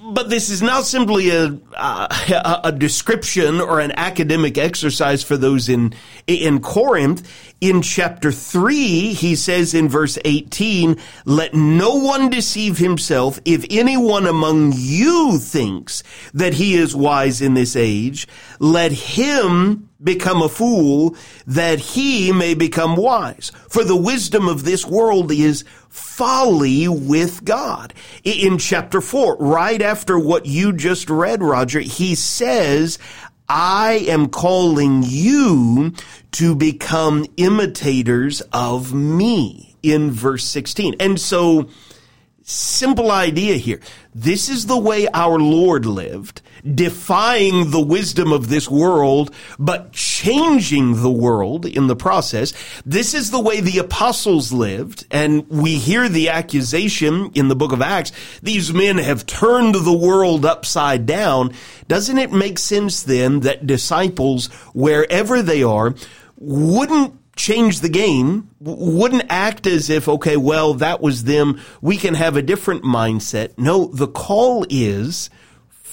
But 0.05 0.29
this 0.29 0.49
is 0.49 0.61
not 0.61 0.83
simply 0.85 1.29
a, 1.29 1.57
a, 1.77 2.61
a 2.65 2.71
description 2.71 3.61
or 3.61 3.79
an 3.79 3.93
academic 3.95 4.57
exercise 4.57 5.23
for 5.23 5.37
those 5.37 5.69
in 5.69 5.93
in 6.27 6.59
Corinth. 6.59 7.25
In 7.61 7.81
chapter 7.81 8.31
three, 8.31 9.13
he 9.13 9.35
says 9.35 9.73
in 9.73 9.87
verse 9.87 10.17
eighteen, 10.25 10.97
"Let 11.23 11.53
no 11.53 11.95
one 11.95 12.29
deceive 12.29 12.79
himself. 12.79 13.39
If 13.45 13.65
anyone 13.69 14.27
among 14.27 14.73
you 14.75 15.37
thinks 15.37 16.03
that 16.33 16.55
he 16.55 16.73
is 16.73 16.93
wise 16.93 17.41
in 17.41 17.53
this 17.53 17.75
age, 17.75 18.27
let 18.59 18.91
him." 18.91 19.89
become 20.03 20.41
a 20.41 20.49
fool 20.49 21.15
that 21.47 21.79
he 21.79 22.33
may 22.33 22.53
become 22.53 22.97
wise. 22.97 23.53
For 23.69 23.85
the 23.85 23.95
wisdom 23.95 24.49
of 24.49 24.65
this 24.65 24.85
world 24.85 25.31
is 25.31 25.63
folly 25.87 26.89
with 26.89 27.45
God. 27.45 27.93
In 28.25 28.57
chapter 28.57 28.99
four, 28.99 29.37
right 29.37 29.81
after 29.93 30.17
what 30.17 30.47
you 30.47 30.73
just 30.73 31.07
read, 31.07 31.43
Roger, 31.43 31.79
he 31.79 32.15
says, 32.15 32.97
I 33.47 34.07
am 34.07 34.27
calling 34.27 35.03
you 35.05 35.93
to 36.31 36.55
become 36.55 37.27
imitators 37.37 38.41
of 38.51 38.91
me 38.91 39.75
in 39.83 40.09
verse 40.09 40.45
16. 40.45 40.95
And 40.99 41.21
so, 41.21 41.69
simple 42.43 43.11
idea 43.11 43.55
here. 43.55 43.79
This 44.13 44.49
is 44.49 44.65
the 44.65 44.77
way 44.77 45.07
our 45.13 45.39
Lord 45.39 45.85
lived 45.85 46.41
defying 46.63 47.71
the 47.71 47.81
wisdom 47.81 48.31
of 48.31 48.47
this 48.49 48.69
world, 48.69 49.33
but 49.59 49.91
changing 49.91 51.01
the 51.01 51.11
world 51.11 51.65
in 51.65 51.87
the 51.87 51.95
process. 51.95 52.53
This 52.85 53.13
is 53.13 53.31
the 53.31 53.39
way 53.39 53.59
the 53.59 53.79
apostles 53.79 54.53
lived. 54.53 55.05
And 55.11 55.47
we 55.49 55.75
hear 55.77 56.07
the 56.07 56.29
accusation 56.29 57.31
in 57.33 57.47
the 57.49 57.55
book 57.55 57.71
of 57.71 57.81
Acts. 57.81 58.11
These 58.41 58.73
men 58.73 58.97
have 58.97 59.25
turned 59.25 59.75
the 59.75 59.97
world 59.97 60.45
upside 60.45 61.05
down. 61.05 61.53
Doesn't 61.87 62.17
it 62.17 62.31
make 62.31 62.57
sense 62.59 63.03
then 63.03 63.41
that 63.41 63.67
disciples, 63.67 64.47
wherever 64.73 65.41
they 65.41 65.63
are, 65.63 65.95
wouldn't 66.37 67.19
change 67.35 67.79
the 67.79 67.89
game, 67.89 68.49
wouldn't 68.59 69.25
act 69.29 69.65
as 69.67 69.89
if, 69.89 70.07
okay, 70.07 70.37
well, 70.37 70.73
that 70.75 71.01
was 71.01 71.23
them. 71.23 71.59
We 71.81 71.97
can 71.97 72.13
have 72.13 72.37
a 72.37 72.41
different 72.41 72.83
mindset. 72.83 73.57
No, 73.57 73.87
the 73.87 74.07
call 74.07 74.65
is 74.69 75.29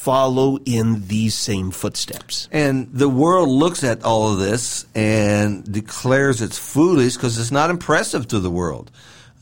follow 0.00 0.59
in 0.64 1.06
these 1.09 1.35
same 1.35 1.70
footsteps. 1.70 2.49
And 2.50 2.88
the 2.90 3.09
world 3.09 3.50
looks 3.50 3.85
at 3.85 4.02
all 4.02 4.32
of 4.32 4.38
this 4.38 4.87
and 4.94 5.70
declares 5.70 6.40
it's 6.40 6.59
foolish 6.59 7.16
because 7.16 7.38
it's 7.38 7.50
not 7.50 7.68
impressive 7.68 8.26
to 8.28 8.40
the 8.40 8.50
world. 8.50 8.90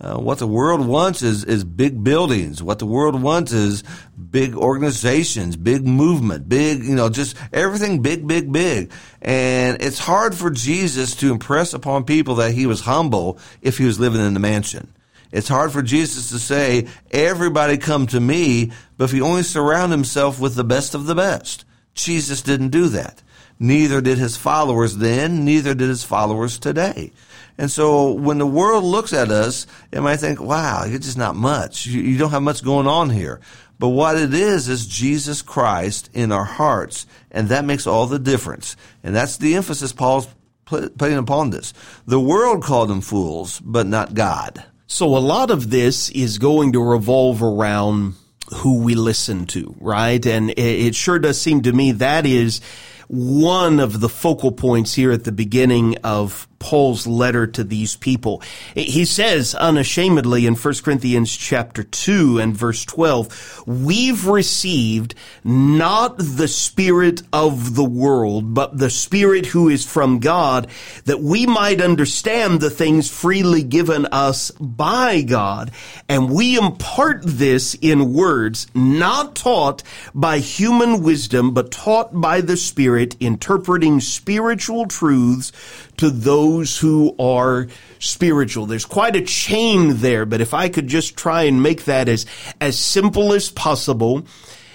Uh, 0.01 0.17
what 0.17 0.39
the 0.39 0.47
world 0.47 0.87
wants 0.87 1.23
is, 1.23 1.45
is 1.45 1.65
big 1.65 2.05
buildings. 2.05 2.63
What 2.63 2.79
the 2.79 2.87
world 2.87 3.21
wants 3.21 3.53
is 3.53 3.83
big 4.31 4.55
organizations, 4.55 5.57
big 5.57 5.85
movement, 5.85 6.49
big, 6.49 6.85
you 6.85 6.95
know, 6.95 7.09
just 7.09 7.37
everything 7.53 8.01
big, 8.01 8.27
big, 8.27 8.53
big. 8.53 8.93
And 9.21 9.83
it's 9.83 9.99
hard 9.99 10.37
for 10.37 10.51
Jesus 10.51 11.17
to 11.17 11.33
impress 11.33 11.75
upon 11.75 12.05
people 12.05 12.37
that 12.37 12.53
he 12.53 12.67
was 12.67 12.83
humble 12.83 13.39
if 13.61 13.79
he 13.79 13.87
was 13.87 13.99
living 13.99 14.21
in 14.21 14.35
the 14.35 14.41
mansion. 14.41 14.93
It's 15.33 15.49
hard 15.49 15.73
for 15.73 15.83
Jesus 15.83 16.31
to 16.31 16.39
say, 16.39 16.87
everybody 17.11 17.77
come 17.77 18.07
to 18.09 18.21
me, 18.21 18.71
but 18.97 19.05
if 19.05 19.11
he 19.11 19.21
only 19.21 19.43
surround 19.43 19.91
himself 19.91 20.39
with 20.39 20.55
the 20.55 20.65
best 20.65 20.95
of 20.95 21.07
the 21.07 21.15
best. 21.15 21.65
Jesus 21.95 22.41
didn't 22.41 22.69
do 22.69 22.89
that. 22.91 23.21
Neither 23.59 24.01
did 24.01 24.19
his 24.19 24.37
followers 24.37 24.97
then, 24.97 25.45
neither 25.45 25.75
did 25.75 25.89
his 25.89 26.05
followers 26.05 26.59
today. 26.59 27.11
And 27.59 27.71
so 27.71 28.13
when 28.13 28.39
the 28.39 28.47
world 28.47 28.85
looks 28.85 29.13
at 29.13 29.31
us, 29.31 29.67
it 29.91 30.01
might 30.01 30.19
think, 30.19 30.41
wow, 30.41 30.85
you're 30.85 31.01
just 31.01 31.19
not 31.19 31.35
much. 31.35 31.87
You, 31.87 32.01
you 32.01 32.17
don't 32.17 32.31
have 32.31 32.43
much 32.43 32.65
going 32.65 32.87
on 32.87 33.11
here. 33.11 33.41
But 33.81 33.89
what 33.89 34.17
it 34.17 34.33
is, 34.33 34.69
is 34.69 34.87
Jesus 34.87 35.43
Christ 35.43 36.09
in 36.15 36.33
our 36.33 36.45
hearts. 36.45 37.07
And 37.31 37.49
that 37.49 37.65
makes 37.65 37.87
all 37.87 38.07
the 38.07 38.19
difference. 38.19 38.77
And 39.03 39.15
that's 39.15 39.37
the 39.37 39.57
emphasis 39.57 39.93
Paul's 39.93 40.29
putting 40.65 41.19
upon 41.19 41.51
this. 41.51 41.73
The 42.07 42.21
world 42.21 42.63
called 42.63 42.91
them 42.91 43.01
fools, 43.01 43.61
but 43.61 43.87
not 43.87 44.15
God. 44.15 44.65
So 44.87 45.17
a 45.17 45.19
lot 45.19 45.51
of 45.51 45.71
this 45.71 46.11
is 46.11 46.39
going 46.39 46.73
to 46.73 46.83
revolve 46.83 47.43
around 47.43 48.15
who 48.57 48.83
we 48.83 48.95
listen 48.95 49.47
to, 49.47 49.75
right? 49.81 50.25
And 50.25 50.51
it, 50.57 50.95
sure 50.95 51.19
does 51.19 51.41
seem 51.41 51.63
to 51.63 51.73
me 51.73 51.93
that 51.93 52.25
is 52.25 52.61
one 53.09 53.81
of 53.81 54.01
the 54.01 54.09
focal 54.09 54.53
points 54.53 54.95
here 54.95 55.13
at 55.13 55.25
the 55.25 55.33
beginning 55.33 55.97
of 55.99 56.48
Paul's 56.59 57.07
letter 57.07 57.47
to 57.47 57.65
these 57.65 57.97
people. 57.97 58.43
He 58.75 59.05
says 59.05 59.55
unashamedly 59.55 60.47
in 60.47 60.55
1 60.55 60.75
Corinthians 60.83 61.37
chapter 61.37 61.83
2 61.83 62.39
and 62.39 62.57
verse 62.57 62.85
12, 62.85 63.65
we've 63.67 64.27
received 64.27 65.15
not 65.45 66.17
the 66.19 66.49
spirit 66.49 67.23
of 67.33 67.75
the 67.75 67.85
world, 67.85 68.55
but 68.55 68.79
the 68.79 68.91
spirit 68.91 69.47
who 69.47 69.69
is 69.69 69.87
from 69.87 70.19
God, 70.19 70.69
that 71.05 71.21
we 71.21 71.47
might 71.47 71.81
understand 71.81 72.61
the 72.61 72.71
things 72.71 73.11
freely 73.11 73.63
given 73.63 74.07
us 74.07 74.51
by 74.53 75.23
God. 75.23 75.71
And 76.09 76.31
we 76.31 76.59
impart 76.59 77.23
this 77.23 77.75
in 77.75 78.13
words 78.13 78.67
not 78.75 79.35
taught 79.35 79.83
by 80.15 80.39
human 80.39 81.03
wisdom, 81.03 81.55
but 81.55 81.71
taught 81.71 82.21
by 82.21 82.41
the 82.41 82.57
Spirit, 82.57 83.17
interpreting 83.21 84.01
spiritual 84.01 84.87
truths 84.87 85.53
to 85.99 86.11
those 86.11 86.79
who 86.79 87.15
are 87.19 87.69
spiritual. 87.99 88.67
There's 88.67 88.85
quite 88.85 89.17
a 89.17 89.23
chain 89.23 89.99
there, 89.99 90.27
but 90.27 90.41
if 90.41 90.55
I 90.55 90.69
could 90.69 90.87
just 90.87 91.17
try 91.17 91.43
and 91.45 91.63
make 91.63 91.85
that 91.85 92.09
as, 92.09 92.27
as 92.61 92.79
simple 92.79 93.33
as 93.33 93.51
possible, 93.51 94.27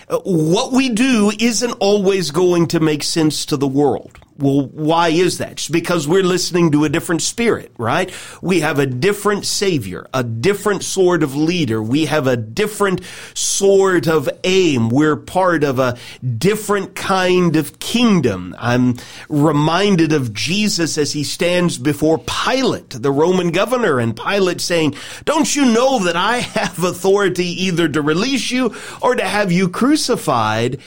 uh, 0.10 0.20
what 0.20 0.72
we 0.72 0.90
do 0.90 1.32
isn't 1.40 1.74
always 1.80 2.32
going 2.32 2.68
to 2.68 2.80
make 2.80 3.04
sense 3.04 3.46
to 3.48 3.58
the 3.58 3.68
world. 3.68 4.20
Well, 4.38 4.66
why 4.66 5.10
is 5.10 5.38
that? 5.38 5.52
It's 5.54 5.70
because 5.70 6.08
we're 6.08 6.24
listening 6.24 6.72
to 6.72 6.86
a 6.86 6.90
different 6.90 7.22
spirit, 7.22 7.72
right? 7.78 8.12
We 8.42 8.62
have 8.62 8.80
a 8.80 8.88
different 8.88 9.46
savior, 9.46 10.08
a 10.12 10.24
different 10.24 10.84
sort 10.84 11.22
of 11.22 11.36
leader. 11.36 11.84
We 11.84 12.06
have 12.06 12.26
a 12.26 12.36
different 12.36 13.02
sort 13.36 14.08
of 14.08 14.28
aim. 14.44 14.90
We're 14.90 15.16
part 15.16 15.64
of 15.64 15.78
a 15.78 15.98
different 16.38 16.96
kind 16.96 17.56
of 17.56 17.78
kingdom. 17.78 18.56
I'm 18.58 18.96
reminded 19.30 20.14
of 20.14 20.34
Jesus 20.34 20.98
as 20.98 21.14
he 21.14 21.24
stands 21.24 21.78
before 21.78 22.18
Pilate, 22.18 22.90
the 22.90 23.12
Roman 23.12 23.52
governor, 23.52 24.00
and 24.00 24.16
Pilate 24.16 24.62
saying, 24.62 24.96
don't 25.26 25.56
you 25.56 25.66
know 25.66 26.00
that 26.00 26.16
I 26.16 26.38
have 26.40 26.84
authority 26.84 27.66
either 27.66 27.88
to 27.88 28.02
release 28.02 28.50
you 28.50 28.76
or 29.00 29.14
to 29.14 29.24
have 29.24 29.52
you 29.52 29.70
crucified? 29.70 30.80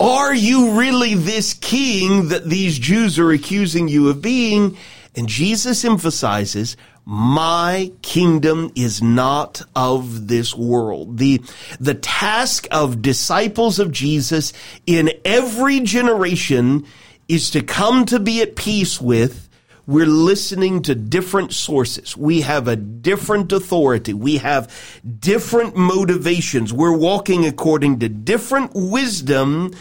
Are 0.00 0.32
you 0.32 0.78
really 0.78 1.14
this 1.14 1.54
king 1.54 2.28
that 2.28 2.44
these 2.44 2.78
Jews 2.78 3.18
are 3.18 3.32
accusing 3.32 3.88
you 3.88 4.08
of 4.08 4.22
being? 4.22 4.76
And 5.16 5.28
Jesus 5.28 5.84
emphasizes, 5.84 6.76
my 7.04 7.90
kingdom 8.02 8.70
is 8.76 9.02
not 9.02 9.62
of 9.74 10.28
this 10.28 10.54
world. 10.54 11.18
The, 11.18 11.42
the 11.80 11.94
task 11.94 12.68
of 12.70 13.02
disciples 13.02 13.78
of 13.78 13.90
Jesus 13.90 14.52
in 14.86 15.10
every 15.24 15.80
generation 15.80 16.84
is 17.26 17.50
to 17.50 17.62
come 17.62 18.04
to 18.06 18.20
be 18.20 18.40
at 18.40 18.56
peace 18.56 19.00
with 19.00 19.47
we're 19.88 20.04
listening 20.04 20.82
to 20.82 20.94
different 20.94 21.54
sources. 21.54 22.14
We 22.14 22.42
have 22.42 22.68
a 22.68 22.76
different 22.76 23.50
authority. 23.52 24.12
We 24.12 24.36
have 24.36 24.70
different 25.18 25.76
motivations. 25.76 26.74
We're 26.74 26.94
walking 26.94 27.46
according 27.46 28.00
to 28.00 28.10
different 28.10 28.72
wisdom. 28.74 29.72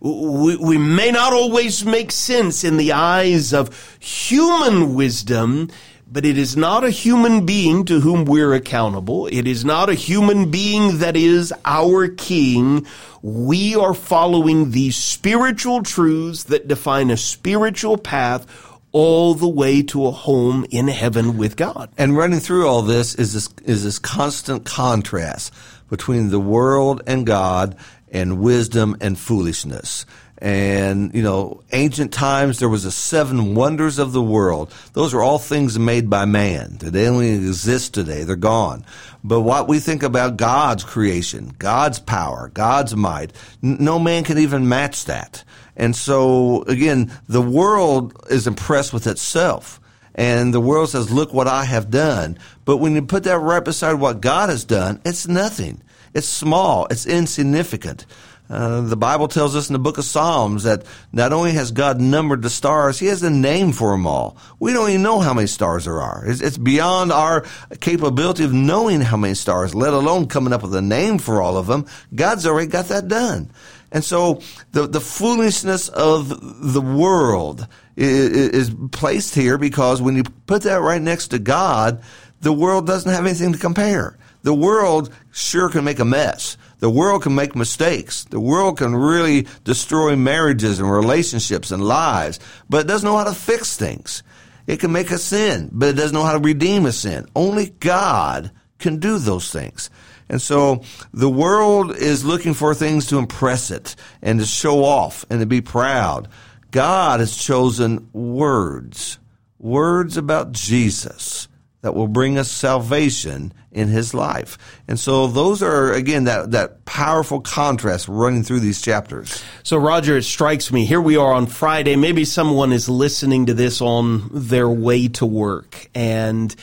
We, 0.00 0.56
we, 0.56 0.76
may 0.76 1.10
not 1.12 1.32
always 1.32 1.82
make 1.82 2.12
sense 2.12 2.62
in 2.62 2.76
the 2.76 2.92
eyes 2.92 3.54
of 3.54 3.96
human 4.00 4.94
wisdom, 4.94 5.70
but 6.06 6.26
it 6.26 6.36
is 6.36 6.58
not 6.58 6.84
a 6.84 6.90
human 6.90 7.46
being 7.46 7.86
to 7.86 8.00
whom 8.00 8.26
we're 8.26 8.52
accountable. 8.52 9.28
It 9.28 9.48
is 9.48 9.64
not 9.64 9.88
a 9.88 9.94
human 9.94 10.50
being 10.50 10.98
that 10.98 11.16
is 11.16 11.54
our 11.64 12.08
king. 12.08 12.86
We 13.22 13.76
are 13.76 13.94
following 13.94 14.72
these 14.72 14.96
spiritual 14.96 15.82
truths 15.82 16.44
that 16.44 16.68
define 16.68 17.10
a 17.10 17.16
spiritual 17.16 17.96
path 17.96 18.46
all 18.94 19.34
the 19.34 19.48
way 19.48 19.82
to 19.82 20.06
a 20.06 20.10
home 20.12 20.64
in 20.70 20.86
heaven 20.86 21.36
with 21.36 21.56
God. 21.56 21.90
And 21.98 22.16
running 22.16 22.38
through 22.38 22.68
all 22.68 22.80
this 22.80 23.16
is 23.16 23.34
this 23.34 23.48
is 23.64 23.82
this 23.82 23.98
constant 23.98 24.64
contrast 24.64 25.52
between 25.90 26.30
the 26.30 26.38
world 26.38 27.02
and 27.06 27.26
God 27.26 27.76
and 28.12 28.38
wisdom 28.38 28.96
and 29.00 29.18
foolishness. 29.18 30.06
And, 30.38 31.12
you 31.14 31.22
know, 31.22 31.62
ancient 31.72 32.12
times 32.12 32.58
there 32.58 32.68
was 32.68 32.84
the 32.84 32.90
seven 32.90 33.54
wonders 33.54 33.98
of 33.98 34.12
the 34.12 34.22
world. 34.22 34.72
Those 34.92 35.12
are 35.12 35.22
all 35.22 35.38
things 35.38 35.78
made 35.78 36.08
by 36.08 36.24
man. 36.24 36.76
They 36.78 37.08
only 37.08 37.30
exist 37.30 37.94
today. 37.94 38.22
They're 38.22 38.36
gone. 38.36 38.84
But 39.24 39.40
what 39.40 39.68
we 39.68 39.80
think 39.80 40.02
about 40.02 40.36
God's 40.36 40.84
creation, 40.84 41.54
God's 41.58 41.98
power, 41.98 42.50
God's 42.52 42.94
might, 42.94 43.32
no 43.62 43.98
man 43.98 44.22
can 44.22 44.38
even 44.38 44.68
match 44.68 45.06
that. 45.06 45.42
And 45.76 45.94
so, 45.94 46.62
again, 46.62 47.12
the 47.28 47.42
world 47.42 48.24
is 48.30 48.46
impressed 48.46 48.92
with 48.92 49.06
itself. 49.06 49.80
And 50.14 50.54
the 50.54 50.60
world 50.60 50.90
says, 50.90 51.10
look 51.10 51.32
what 51.32 51.48
I 51.48 51.64
have 51.64 51.90
done. 51.90 52.38
But 52.64 52.76
when 52.76 52.94
you 52.94 53.02
put 53.02 53.24
that 53.24 53.38
right 53.38 53.64
beside 53.64 53.94
what 53.94 54.20
God 54.20 54.48
has 54.48 54.64
done, 54.64 55.00
it's 55.04 55.26
nothing. 55.26 55.82
It's 56.14 56.28
small. 56.28 56.86
It's 56.90 57.06
insignificant. 57.06 58.06
Uh, 58.48 58.82
the 58.82 58.96
Bible 58.96 59.26
tells 59.26 59.56
us 59.56 59.70
in 59.70 59.72
the 59.72 59.78
book 59.78 59.96
of 59.96 60.04
Psalms 60.04 60.64
that 60.64 60.84
not 61.12 61.32
only 61.32 61.52
has 61.52 61.70
God 61.70 61.98
numbered 61.98 62.42
the 62.42 62.50
stars, 62.50 62.98
He 62.98 63.06
has 63.06 63.22
a 63.22 63.30
name 63.30 63.72
for 63.72 63.90
them 63.92 64.06
all. 64.06 64.36
We 64.60 64.74
don't 64.74 64.90
even 64.90 65.02
know 65.02 65.18
how 65.20 65.32
many 65.32 65.46
stars 65.46 65.86
there 65.86 66.00
are. 66.00 66.24
It's, 66.26 66.42
it's, 66.42 66.58
beyond 66.58 67.10
our 67.10 67.46
capability 67.80 68.44
of 68.44 68.52
knowing 68.52 69.00
how 69.00 69.16
many 69.16 69.34
stars, 69.34 69.74
let 69.74 69.94
alone 69.94 70.28
coming 70.28 70.52
up 70.52 70.62
with 70.62 70.74
a 70.74 70.82
name 70.82 71.18
for 71.18 71.40
all 71.40 71.56
of 71.56 71.66
them. 71.66 71.86
God's 72.14 72.46
already 72.46 72.68
got 72.68 72.86
that 72.88 73.08
done. 73.08 73.50
And 73.94 74.04
so 74.04 74.40
the, 74.72 74.88
the 74.88 75.00
foolishness 75.00 75.88
of 75.88 76.28
the 76.72 76.80
world 76.80 77.68
is, 77.96 78.68
is 78.68 78.76
placed 78.90 79.36
here 79.36 79.56
because 79.56 80.02
when 80.02 80.16
you 80.16 80.24
put 80.46 80.62
that 80.62 80.80
right 80.82 81.00
next 81.00 81.28
to 81.28 81.38
God, 81.38 82.02
the 82.40 82.52
world 82.52 82.88
doesn't 82.88 83.10
have 83.10 83.24
anything 83.24 83.52
to 83.52 83.58
compare. 83.58 84.18
The 84.42 84.52
world 84.52 85.14
sure 85.30 85.70
can 85.70 85.84
make 85.84 86.00
a 86.00 86.04
mess. 86.04 86.58
The 86.80 86.90
world 86.90 87.22
can 87.22 87.36
make 87.36 87.54
mistakes. 87.54 88.24
The 88.24 88.40
world 88.40 88.78
can 88.78 88.96
really 88.96 89.46
destroy 89.62 90.16
marriages 90.16 90.80
and 90.80 90.90
relationships 90.90 91.70
and 91.70 91.82
lives, 91.82 92.40
but 92.68 92.80
it 92.80 92.88
doesn't 92.88 93.08
know 93.08 93.16
how 93.16 93.24
to 93.24 93.32
fix 93.32 93.76
things. 93.76 94.24
It 94.66 94.80
can 94.80 94.90
make 94.90 95.12
a 95.12 95.18
sin, 95.18 95.70
but 95.72 95.90
it 95.90 95.96
doesn't 95.96 96.14
know 96.14 96.24
how 96.24 96.32
to 96.32 96.40
redeem 96.40 96.84
a 96.84 96.92
sin. 96.92 97.26
Only 97.36 97.70
God 97.70 98.50
can 98.78 98.98
do 98.98 99.18
those 99.18 99.52
things. 99.52 99.88
And 100.28 100.40
so 100.40 100.82
the 101.12 101.28
world 101.28 101.94
is 101.96 102.24
looking 102.24 102.54
for 102.54 102.74
things 102.74 103.06
to 103.06 103.18
impress 103.18 103.70
it 103.70 103.96
and 104.22 104.40
to 104.40 104.46
show 104.46 104.84
off 104.84 105.24
and 105.30 105.40
to 105.40 105.46
be 105.46 105.60
proud. 105.60 106.28
God 106.70 107.20
has 107.20 107.36
chosen 107.36 108.08
words, 108.12 109.18
words 109.58 110.16
about 110.16 110.52
Jesus 110.52 111.48
that 111.82 111.94
will 111.94 112.08
bring 112.08 112.38
us 112.38 112.50
salvation 112.50 113.52
in 113.70 113.88
his 113.88 114.14
life. 114.14 114.56
And 114.88 114.98
so 114.98 115.26
those 115.26 115.62
are 115.62 115.92
again 115.92 116.24
that 116.24 116.52
that 116.52 116.86
powerful 116.86 117.42
contrast 117.42 118.08
running 118.08 118.42
through 118.42 118.60
these 118.60 118.80
chapters. 118.80 119.44
So 119.64 119.76
Roger, 119.76 120.16
it 120.16 120.22
strikes 120.22 120.72
me 120.72 120.86
here 120.86 121.00
we 121.00 121.18
are 121.18 121.34
on 121.34 121.46
Friday, 121.46 121.94
maybe 121.96 122.24
someone 122.24 122.72
is 122.72 122.88
listening 122.88 123.46
to 123.46 123.54
this 123.54 123.82
on 123.82 124.30
their 124.32 124.68
way 124.68 125.08
to 125.08 125.26
work 125.26 125.90
and 125.94 126.56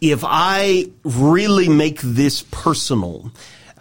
if 0.00 0.24
I 0.24 0.90
really 1.04 1.68
make 1.68 2.00
this 2.00 2.42
personal, 2.50 3.32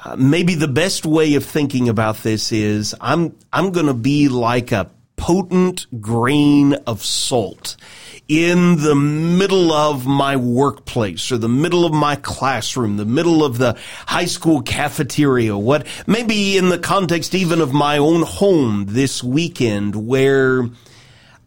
uh, 0.04 0.16
maybe 0.16 0.56
the 0.56 0.68
best 0.68 1.06
way 1.06 1.36
of 1.36 1.46
thinking 1.46 1.90
about 1.90 2.18
this 2.18 2.52
is 2.52 2.96
I'm 3.02 3.36
I'm 3.54 3.72
going 3.72 3.88
to 3.88 3.94
be 3.94 4.30
like 4.30 4.72
a 4.72 4.90
potent 5.16 5.88
grain 6.00 6.74
of 6.86 7.04
salt 7.04 7.76
in 8.28 8.78
the 8.78 8.96
middle 8.96 9.72
of 9.72 10.06
my 10.06 10.36
workplace 10.36 11.32
or 11.32 11.38
the 11.38 11.50
middle 11.50 11.86
of 11.86 11.94
my 11.94 12.16
classroom, 12.16 12.98
the 12.98 13.06
middle 13.06 13.44
of 13.44 13.58
the 13.58 13.78
high 14.06 14.26
school 14.26 14.62
cafeteria, 14.62 15.58
what 15.58 15.88
maybe 16.06 16.58
in 16.58 16.70
the 16.70 16.78
context 16.78 17.34
even 17.34 17.62
of 17.62 17.74
my 17.74 17.98
own 17.98 18.22
home 18.22 18.86
this 18.90 19.24
weekend 19.24 19.96
where 19.96 20.70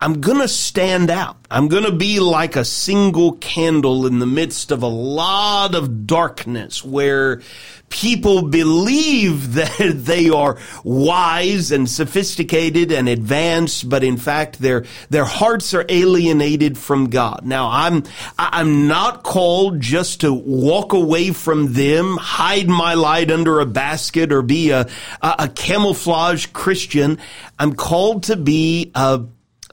I'm 0.03 0.23
going 0.23 0.39
to 0.39 0.49
stand 0.49 1.11
out. 1.11 1.37
I'm 1.51 1.69
going 1.69 1.85
to 1.85 1.93
be 1.93 2.21
like 2.21 2.57
a 2.57 2.65
single 2.65 3.33
candle 3.33 4.07
in 4.07 4.19
the 4.19 4.27
midst 4.27 4.71
of 4.71 4.83
a 4.83 4.89
lot 4.89 5.75
of 5.75 6.07
darkness 6.07 6.83
where 6.83 7.43
people 7.91 8.49
believe 8.49 9.55
that 9.55 9.93
they 9.95 10.31
are 10.31 10.57
wise 10.85 11.71
and 11.71 11.87
sophisticated 11.87 12.91
and 12.91 13.11
advanced, 13.11 13.91
but 13.91 14.03
in 14.03 14.17
fact 14.17 14.61
their, 14.61 14.87
their 15.11 15.27
hearts 15.27 15.75
are 15.75 15.85
alienated 15.91 16.79
from 16.79 17.11
God. 17.11 17.45
Now 17.45 17.69
I'm, 17.71 18.05
I'm 18.39 18.89
not 18.89 19.23
called 19.23 19.81
just 19.81 20.23
to 20.23 20.33
walk 20.33 20.95
away 20.95 21.33
from 21.33 21.75
them, 21.75 22.17
hide 22.17 22.69
my 22.69 22.95
light 22.95 23.31
under 23.31 23.61
a 23.61 23.67
basket 23.67 24.33
or 24.33 24.41
be 24.41 24.71
a, 24.71 24.89
a, 25.21 25.35
a 25.41 25.49
camouflage 25.49 26.47
Christian. 26.47 27.19
I'm 27.59 27.75
called 27.75 28.23
to 28.25 28.37
be 28.37 28.93
a 28.95 29.25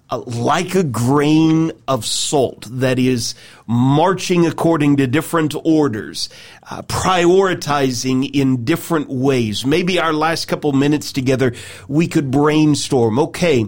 uh, 0.10 0.20
like 0.20 0.76
a 0.76 0.84
grain 0.84 1.72
of 1.88 2.06
salt 2.06 2.66
that 2.70 2.98
is 2.98 3.36
marching 3.66 4.46
according 4.46 4.98
to 4.98 5.08
different 5.08 5.54
orders, 5.64 6.30
uh, 6.70 6.82
prioritizing 6.84 8.30
in 8.34 8.64
different 8.64 9.10
ways. 9.10 9.66
Maybe 9.66 10.00
our 10.00 10.14
last 10.14 10.48
couple 10.48 10.72
minutes 10.72 11.12
together, 11.12 11.54
we 11.88 12.08
could 12.08 12.32
brainstorm. 12.32 13.20
Okay. 13.20 13.66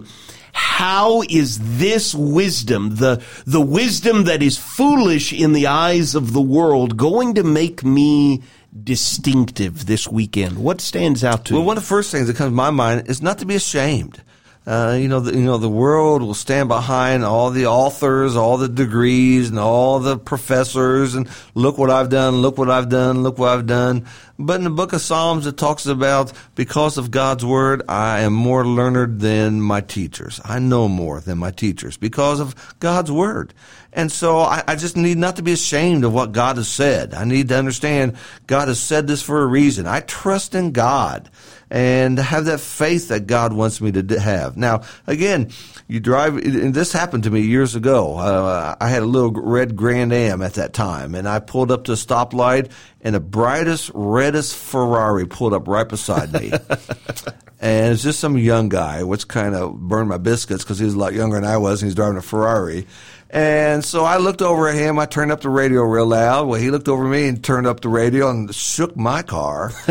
How 0.52 1.22
is 1.28 1.78
this 1.78 2.14
wisdom, 2.14 2.96
the, 2.96 3.22
the 3.46 3.60
wisdom 3.60 4.24
that 4.24 4.42
is 4.42 4.56
foolish 4.56 5.32
in 5.32 5.52
the 5.52 5.68
eyes 5.68 6.14
of 6.14 6.32
the 6.32 6.40
world, 6.40 6.96
going 6.96 7.34
to 7.34 7.44
make 7.44 7.84
me 7.84 8.42
distinctive 8.82 9.86
this 9.86 10.08
weekend? 10.08 10.58
What 10.58 10.80
stands 10.80 11.22
out 11.22 11.44
to 11.46 11.52
well, 11.52 11.60
you? 11.60 11.62
Well, 11.62 11.66
one 11.68 11.76
of 11.76 11.84
the 11.84 11.88
first 11.88 12.10
things 12.10 12.26
that 12.26 12.36
comes 12.36 12.50
to 12.50 12.54
my 12.54 12.70
mind 12.70 13.08
is 13.08 13.22
not 13.22 13.38
to 13.38 13.46
be 13.46 13.54
ashamed. 13.54 14.22
Uh, 14.66 14.96
you 15.00 15.08
know, 15.08 15.20
the, 15.20 15.34
you 15.34 15.44
know, 15.44 15.56
the 15.56 15.70
world 15.70 16.22
will 16.22 16.34
stand 16.34 16.68
behind 16.68 17.24
all 17.24 17.50
the 17.50 17.66
authors, 17.66 18.36
all 18.36 18.58
the 18.58 18.68
degrees, 18.68 19.48
and 19.48 19.58
all 19.58 20.00
the 20.00 20.18
professors, 20.18 21.14
and 21.14 21.28
look 21.54 21.78
what 21.78 21.90
I've 21.90 22.10
done, 22.10 22.36
look 22.36 22.58
what 22.58 22.70
I've 22.70 22.90
done, 22.90 23.22
look 23.22 23.38
what 23.38 23.48
I've 23.48 23.66
done. 23.66 24.06
But 24.42 24.56
in 24.56 24.64
the 24.64 24.70
book 24.70 24.94
of 24.94 25.02
Psalms, 25.02 25.46
it 25.46 25.58
talks 25.58 25.84
about 25.84 26.32
because 26.54 26.96
of 26.96 27.10
God's 27.10 27.44
word, 27.44 27.82
I 27.88 28.20
am 28.20 28.32
more 28.32 28.66
learned 28.66 29.20
than 29.20 29.60
my 29.60 29.82
teachers. 29.82 30.40
I 30.42 30.58
know 30.58 30.88
more 30.88 31.20
than 31.20 31.36
my 31.36 31.50
teachers 31.50 31.98
because 31.98 32.40
of 32.40 32.54
God's 32.80 33.12
word. 33.12 33.52
And 33.92 34.10
so 34.10 34.38
I, 34.38 34.62
I 34.66 34.76
just 34.76 34.96
need 34.96 35.18
not 35.18 35.36
to 35.36 35.42
be 35.42 35.52
ashamed 35.52 36.04
of 36.04 36.14
what 36.14 36.32
God 36.32 36.56
has 36.56 36.68
said. 36.68 37.12
I 37.12 37.24
need 37.24 37.48
to 37.48 37.58
understand 37.58 38.16
God 38.46 38.68
has 38.68 38.80
said 38.80 39.06
this 39.06 39.22
for 39.22 39.42
a 39.42 39.46
reason. 39.46 39.86
I 39.86 40.00
trust 40.00 40.54
in 40.54 40.72
God 40.72 41.28
and 41.70 42.18
have 42.18 42.46
that 42.46 42.60
faith 42.60 43.08
that 43.08 43.26
God 43.26 43.52
wants 43.52 43.80
me 43.80 43.92
to 43.92 44.20
have. 44.20 44.56
Now, 44.56 44.82
again, 45.06 45.50
you 45.90 45.98
drive, 45.98 46.36
and 46.36 46.72
this 46.72 46.92
happened 46.92 47.24
to 47.24 47.30
me 47.30 47.40
years 47.40 47.74
ago. 47.74 48.16
Uh, 48.16 48.76
I 48.80 48.88
had 48.88 49.02
a 49.02 49.06
little 49.06 49.32
red 49.32 49.74
Grand 49.74 50.12
Am 50.12 50.40
at 50.40 50.54
that 50.54 50.72
time, 50.72 51.16
and 51.16 51.28
I 51.28 51.40
pulled 51.40 51.72
up 51.72 51.84
to 51.84 51.92
a 51.92 51.96
stoplight, 51.96 52.70
and 53.00 53.16
the 53.16 53.20
brightest, 53.20 53.90
reddest 53.92 54.54
Ferrari 54.54 55.26
pulled 55.26 55.52
up 55.52 55.66
right 55.66 55.88
beside 55.88 56.32
me. 56.32 56.52
and 57.60 57.92
it's 57.92 58.04
just 58.04 58.20
some 58.20 58.38
young 58.38 58.68
guy, 58.68 59.02
which 59.02 59.26
kind 59.26 59.56
of 59.56 59.80
burned 59.80 60.08
my 60.08 60.18
biscuits 60.18 60.62
because 60.62 60.78
he 60.78 60.84
was 60.84 60.94
a 60.94 60.98
lot 60.98 61.12
younger 61.12 61.40
than 61.40 61.44
I 61.44 61.56
was, 61.56 61.82
and 61.82 61.88
he's 61.88 61.96
driving 61.96 62.18
a 62.18 62.22
Ferrari. 62.22 62.86
And 63.32 63.84
so 63.84 64.04
I 64.04 64.16
looked 64.16 64.42
over 64.42 64.68
at 64.68 64.74
him. 64.74 64.98
I 64.98 65.06
turned 65.06 65.30
up 65.30 65.40
the 65.40 65.50
radio 65.50 65.82
real 65.82 66.06
loud. 66.06 66.48
Well, 66.48 66.60
he 66.60 66.72
looked 66.72 66.88
over 66.88 67.04
at 67.04 67.10
me 67.10 67.28
and 67.28 67.42
turned 67.42 67.64
up 67.64 67.78
the 67.78 67.88
radio 67.88 68.28
and 68.28 68.52
shook 68.52 68.96
my 68.96 69.22
car. 69.22 69.72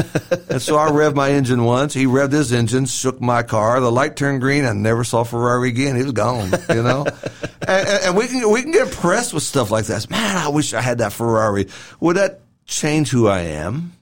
and 0.50 0.62
so 0.62 0.76
I 0.76 0.90
revved 0.90 1.16
my 1.16 1.32
engine 1.32 1.64
once. 1.64 1.94
He 1.94 2.06
revved 2.06 2.34
his 2.34 2.52
engine, 2.52 2.86
shook 2.86 3.22
my 3.22 3.44
car. 3.44 3.80
The 3.80 3.92
light 3.92 4.18
turned 4.18 4.42
green. 4.42 4.66
I 4.66 4.74
never 4.74 5.06
saw 5.06 5.24
Ferrari 5.24 5.70
again. 5.70 5.96
He 5.96 6.04
was 6.04 6.12
gone. 6.12 6.52
You 6.68 6.84
know, 6.84 7.06
and, 7.68 7.88
and, 7.88 8.18
we 8.18 8.28
can 8.28 8.52
we 8.52 8.62
can 8.62 8.72
get 8.72 8.88
impressed 8.88 9.34
with 9.34 9.44
stuff 9.44 9.72
like 9.72 9.86
this. 9.86 10.10
Man, 10.10 10.36
I 10.36 10.50
wish 10.50 10.74
I 10.74 10.82
had 10.82 10.98
that 10.98 11.14
Ferrari. 11.14 11.68
Would 12.02 12.18
that 12.18 12.42
change 12.66 13.10
who 13.10 13.30
I 13.30 13.40
am? 13.40 13.94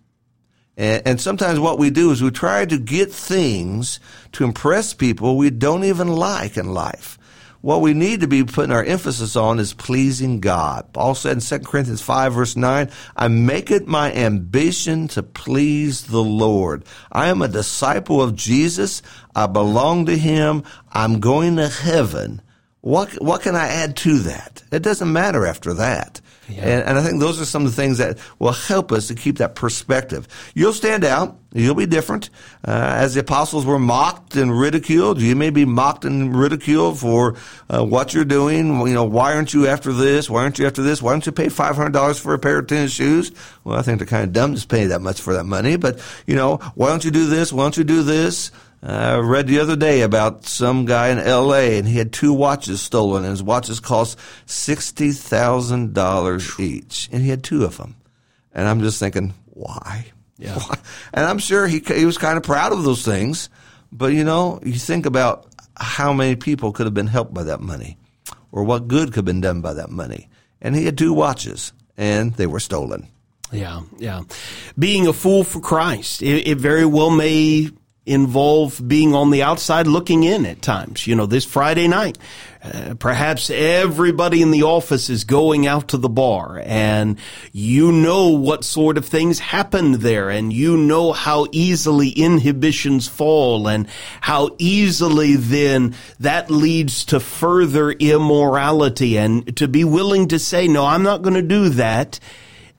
And, 0.78 1.04
and 1.06 1.22
sometimes 1.22 1.60
what 1.60 1.78
we 1.78 1.92
do 1.92 2.10
is 2.10 2.24
we 2.24 2.32
try 2.32 2.66
to 2.66 2.78
get 2.80 3.12
things 3.12 4.00
to 4.32 4.44
impress 4.44 4.96
people 4.96 5.38
we 5.38 5.52
don't 5.52 5.84
even 5.84 6.08
like 6.08 6.58
in 6.58 6.74
life 6.74 7.17
what 7.62 7.82
we 7.82 7.94
need 7.94 8.22
to 8.22 8.28
be 8.28 8.44
putting 8.44 8.72
our 8.72 8.84
emphasis 8.84 9.36
on 9.36 9.60
is 9.60 9.74
pleasing 9.74 10.40
God. 10.40 10.94
Paul 10.94 11.16
said 11.16 11.34
in 11.34 11.40
2 11.40 11.60
Corinthians 11.60 12.02
5 12.02 12.34
verse 12.34 12.56
9, 12.56 12.90
I 13.16 13.28
make 13.28 13.72
it 13.72 13.88
my 13.88 14.14
ambition 14.14 15.08
to 15.10 15.24
please 15.24 16.08
the 16.08 16.24
Lord. 16.24 16.84
I 17.12 17.28
am 17.28 17.42
a 17.42 17.48
disciple 17.48 18.22
of 18.22 18.36
Jesus. 18.36 19.02
I 19.36 19.48
belong 19.48 20.06
to 20.06 20.18
Him. 20.18 20.64
I'm 20.92 21.20
going 21.20 21.56
to 21.58 21.68
heaven. 21.68 22.42
What, 22.82 23.14
what 23.22 23.42
can 23.42 23.56
I 23.56 23.68
add 23.68 23.98
to 23.98 24.20
that? 24.20 24.64
It 24.72 24.84
doesn't 24.84 25.12
matter 25.12 25.46
after 25.46 25.74
that. 25.74 26.22
Yeah. 26.50 26.64
And, 26.64 26.84
and, 26.90 26.98
I 26.98 27.04
think 27.04 27.20
those 27.20 27.42
are 27.42 27.46
some 27.46 27.66
of 27.66 27.76
the 27.76 27.76
things 27.76 27.98
that 27.98 28.20
will 28.40 28.54
help 28.54 28.92
us 28.92 29.08
to 29.08 29.16
keep 29.16 29.40
that 29.40 29.56
perspective. 29.56 30.28
You'll 30.54 30.74
stand 30.74 31.04
out. 31.04 31.38
You'll 31.54 31.76
be 31.76 31.86
different. 31.86 32.30
Uh, 32.66 32.72
as 32.72 33.16
the 33.16 33.22
apostles 33.22 33.66
were 33.66 33.80
mocked 33.80 34.36
and 34.36 34.58
ridiculed, 34.58 35.20
you 35.20 35.36
may 35.36 35.50
be 35.50 35.66
mocked 35.66 36.06
and 36.06 36.36
ridiculed 36.36 37.00
for 37.00 37.36
uh, 37.70 37.84
what 37.84 38.14
you're 38.14 38.26
doing. 38.26 38.80
You 38.88 38.94
know, 38.94 39.04
why 39.04 39.34
aren't 39.34 39.54
you 39.54 39.68
after 39.68 39.92
this? 39.92 40.30
Why 40.30 40.44
aren't 40.44 40.60
you 40.60 40.68
after 40.68 40.84
this? 40.84 41.02
Why 41.02 41.12
don't 41.12 41.26
you 41.26 41.32
pay 41.32 41.48
$500 41.48 42.20
for 42.20 42.34
a 42.34 42.40
pair 42.40 42.60
of 42.60 42.68
tennis 42.68 42.92
shoes? 42.92 43.32
Well, 43.64 43.78
I 43.78 43.82
think 43.82 44.00
they're 44.00 44.08
kind 44.08 44.24
of 44.24 44.34
dumb 44.34 44.56
to 44.56 44.68
pay 44.68 44.88
that 44.88 45.02
much 45.02 45.20
for 45.20 45.34
that 45.34 45.46
money. 45.46 45.76
But, 45.76 46.00
you 46.26 46.36
know, 46.36 46.58
why 46.76 46.90
don't 46.90 47.04
you 47.04 47.12
do 47.12 47.28
this? 47.28 47.52
Why 47.52 47.64
don't 47.64 47.78
you 47.78 47.84
do 47.84 48.04
this? 48.04 48.52
I 48.88 49.18
read 49.18 49.48
the 49.48 49.60
other 49.60 49.76
day 49.76 50.02
about 50.02 50.46
some 50.46 50.86
guy 50.86 51.10
in 51.10 51.20
L.A. 51.20 51.78
and 51.78 51.86
he 51.86 51.98
had 51.98 52.14
two 52.14 52.32
watches 52.32 52.82
stolen, 52.82 53.24
and 53.24 53.32
his 53.32 53.44
watches 53.44 53.82
cost 53.82 54.18
sixty 54.46 55.12
thousand 55.12 55.94
dollars 55.94 56.58
each, 56.60 57.10
and 57.12 57.22
he 57.22 57.30
had 57.30 57.44
two 57.44 57.66
of 57.66 57.78
them. 57.78 57.96
And 58.54 58.68
I'm 58.68 58.80
just 58.80 59.00
thinking, 59.00 59.34
why? 59.46 60.06
Yeah. 60.38 60.58
Why? 60.58 60.78
And 61.14 61.26
I'm 61.26 61.40
sure 61.40 61.68
he 61.68 61.80
he 61.80 62.06
was 62.06 62.18
kind 62.18 62.38
of 62.38 62.44
proud 62.44 62.72
of 62.72 62.84
those 62.84 63.04
things, 63.04 63.50
but 63.92 64.14
you 64.14 64.24
know, 64.24 64.60
you 64.64 64.74
think 64.74 65.06
about 65.06 65.48
how 65.76 66.14
many 66.14 66.36
people 66.36 66.72
could 66.72 66.86
have 66.86 66.94
been 66.94 67.08
helped 67.08 67.34
by 67.34 67.44
that 67.44 67.60
money, 67.60 67.98
or 68.52 68.64
what 68.64 68.88
good 68.88 69.10
could 69.10 69.16
have 69.18 69.26
been 69.26 69.42
done 69.42 69.62
by 69.62 69.74
that 69.74 69.90
money. 69.90 70.30
And 70.62 70.76
he 70.76 70.86
had 70.86 70.98
two 70.98 71.14
watches, 71.14 71.74
and 71.98 72.34
they 72.36 72.48
were 72.48 72.62
stolen. 72.62 73.10
Yeah, 73.52 73.82
yeah. 73.98 74.24
Being 74.80 75.08
a 75.08 75.14
fool 75.14 75.44
for 75.44 75.60
Christ, 75.60 76.22
it, 76.22 76.48
it 76.48 76.58
very 76.58 76.86
well 76.86 77.10
may 77.10 77.70
involve 78.08 78.82
being 78.88 79.14
on 79.14 79.30
the 79.32 79.44
outside 79.44 79.86
looking 79.86 80.24
in 80.24 80.46
at 80.46 80.62
times. 80.62 81.06
You 81.06 81.16
know, 81.16 81.26
this 81.26 81.46
Friday 81.46 81.88
night, 81.88 82.18
uh, 82.64 82.96
perhaps 82.96 83.50
everybody 83.50 84.42
in 84.42 84.52
the 84.52 84.64
office 84.64 85.10
is 85.10 85.24
going 85.24 85.68
out 85.68 85.90
to 85.90 85.98
the 85.98 86.10
bar 86.10 86.62
and 86.66 87.18
you 87.52 87.92
know 87.92 88.30
what 88.30 88.64
sort 88.64 88.98
of 88.98 89.06
things 89.06 89.40
happened 89.40 89.96
there 89.96 90.30
and 90.30 90.52
you 90.52 90.76
know 90.76 91.12
how 91.12 91.46
easily 91.52 92.10
inhibitions 92.10 93.08
fall 93.08 93.68
and 93.68 93.88
how 94.22 94.50
easily 94.58 95.36
then 95.36 95.94
that 96.20 96.50
leads 96.50 97.06
to 97.06 97.20
further 97.20 97.92
immorality 97.92 99.18
and 99.18 99.56
to 99.58 99.68
be 99.68 99.84
willing 99.84 100.28
to 100.28 100.40
say, 100.40 100.68
no, 100.68 100.86
I'm 100.86 101.04
not 101.04 101.22
going 101.22 101.36
to 101.36 101.42
do 101.42 101.70
that 101.70 102.20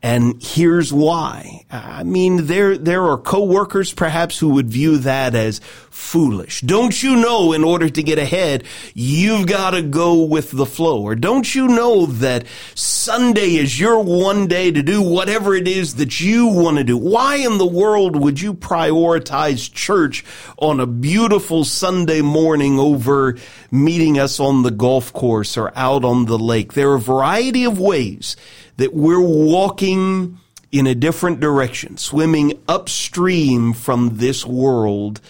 and 0.02 0.40
here's 0.42 0.92
why. 0.92 1.64
I 1.70 2.04
mean, 2.04 2.46
there, 2.46 2.78
there 2.78 3.04
are 3.04 3.18
coworkers 3.18 3.92
perhaps 3.92 4.38
who 4.38 4.50
would 4.50 4.68
view 4.68 4.98
that 4.98 5.34
as 5.34 5.60
foolish. 5.98 6.60
Don't 6.62 7.02
you 7.02 7.16
know 7.16 7.52
in 7.52 7.64
order 7.64 7.88
to 7.88 8.02
get 8.02 8.18
ahead, 8.18 8.64
you've 8.94 9.46
got 9.46 9.70
to 9.70 9.82
go 9.82 10.22
with 10.22 10.50
the 10.50 10.64
flow? 10.64 11.02
Or 11.02 11.14
don't 11.14 11.54
you 11.54 11.68
know 11.68 12.06
that 12.06 12.46
Sunday 12.74 13.56
is 13.56 13.78
your 13.78 14.02
one 14.02 14.46
day 14.46 14.70
to 14.70 14.82
do 14.82 15.02
whatever 15.02 15.54
it 15.54 15.68
is 15.68 15.96
that 15.96 16.20
you 16.20 16.46
want 16.46 16.78
to 16.78 16.84
do? 16.84 16.96
Why 16.96 17.36
in 17.36 17.58
the 17.58 17.66
world 17.66 18.16
would 18.16 18.40
you 18.40 18.54
prioritize 18.54 19.70
church 19.70 20.24
on 20.56 20.80
a 20.80 20.86
beautiful 20.86 21.64
Sunday 21.64 22.22
morning 22.22 22.78
over 22.78 23.36
meeting 23.70 24.18
us 24.18 24.40
on 24.40 24.62
the 24.62 24.70
golf 24.70 25.12
course 25.12 25.58
or 25.58 25.76
out 25.76 26.04
on 26.04 26.24
the 26.24 26.38
lake? 26.38 26.72
There 26.72 26.92
are 26.92 26.96
a 26.96 27.00
variety 27.00 27.64
of 27.64 27.78
ways 27.78 28.36
that 28.76 28.94
we're 28.94 29.20
walking 29.20 30.38
in 30.70 30.86
a 30.86 30.94
different 30.94 31.40
direction, 31.40 31.96
swimming 31.96 32.58
upstream 32.68 33.72
from 33.72 34.16
this 34.18 34.46
world. 34.46 35.20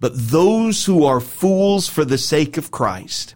But 0.00 0.12
those 0.14 0.84
who 0.84 1.04
are 1.04 1.20
fools 1.20 1.88
for 1.88 2.04
the 2.04 2.18
sake 2.18 2.56
of 2.56 2.70
Christ 2.70 3.34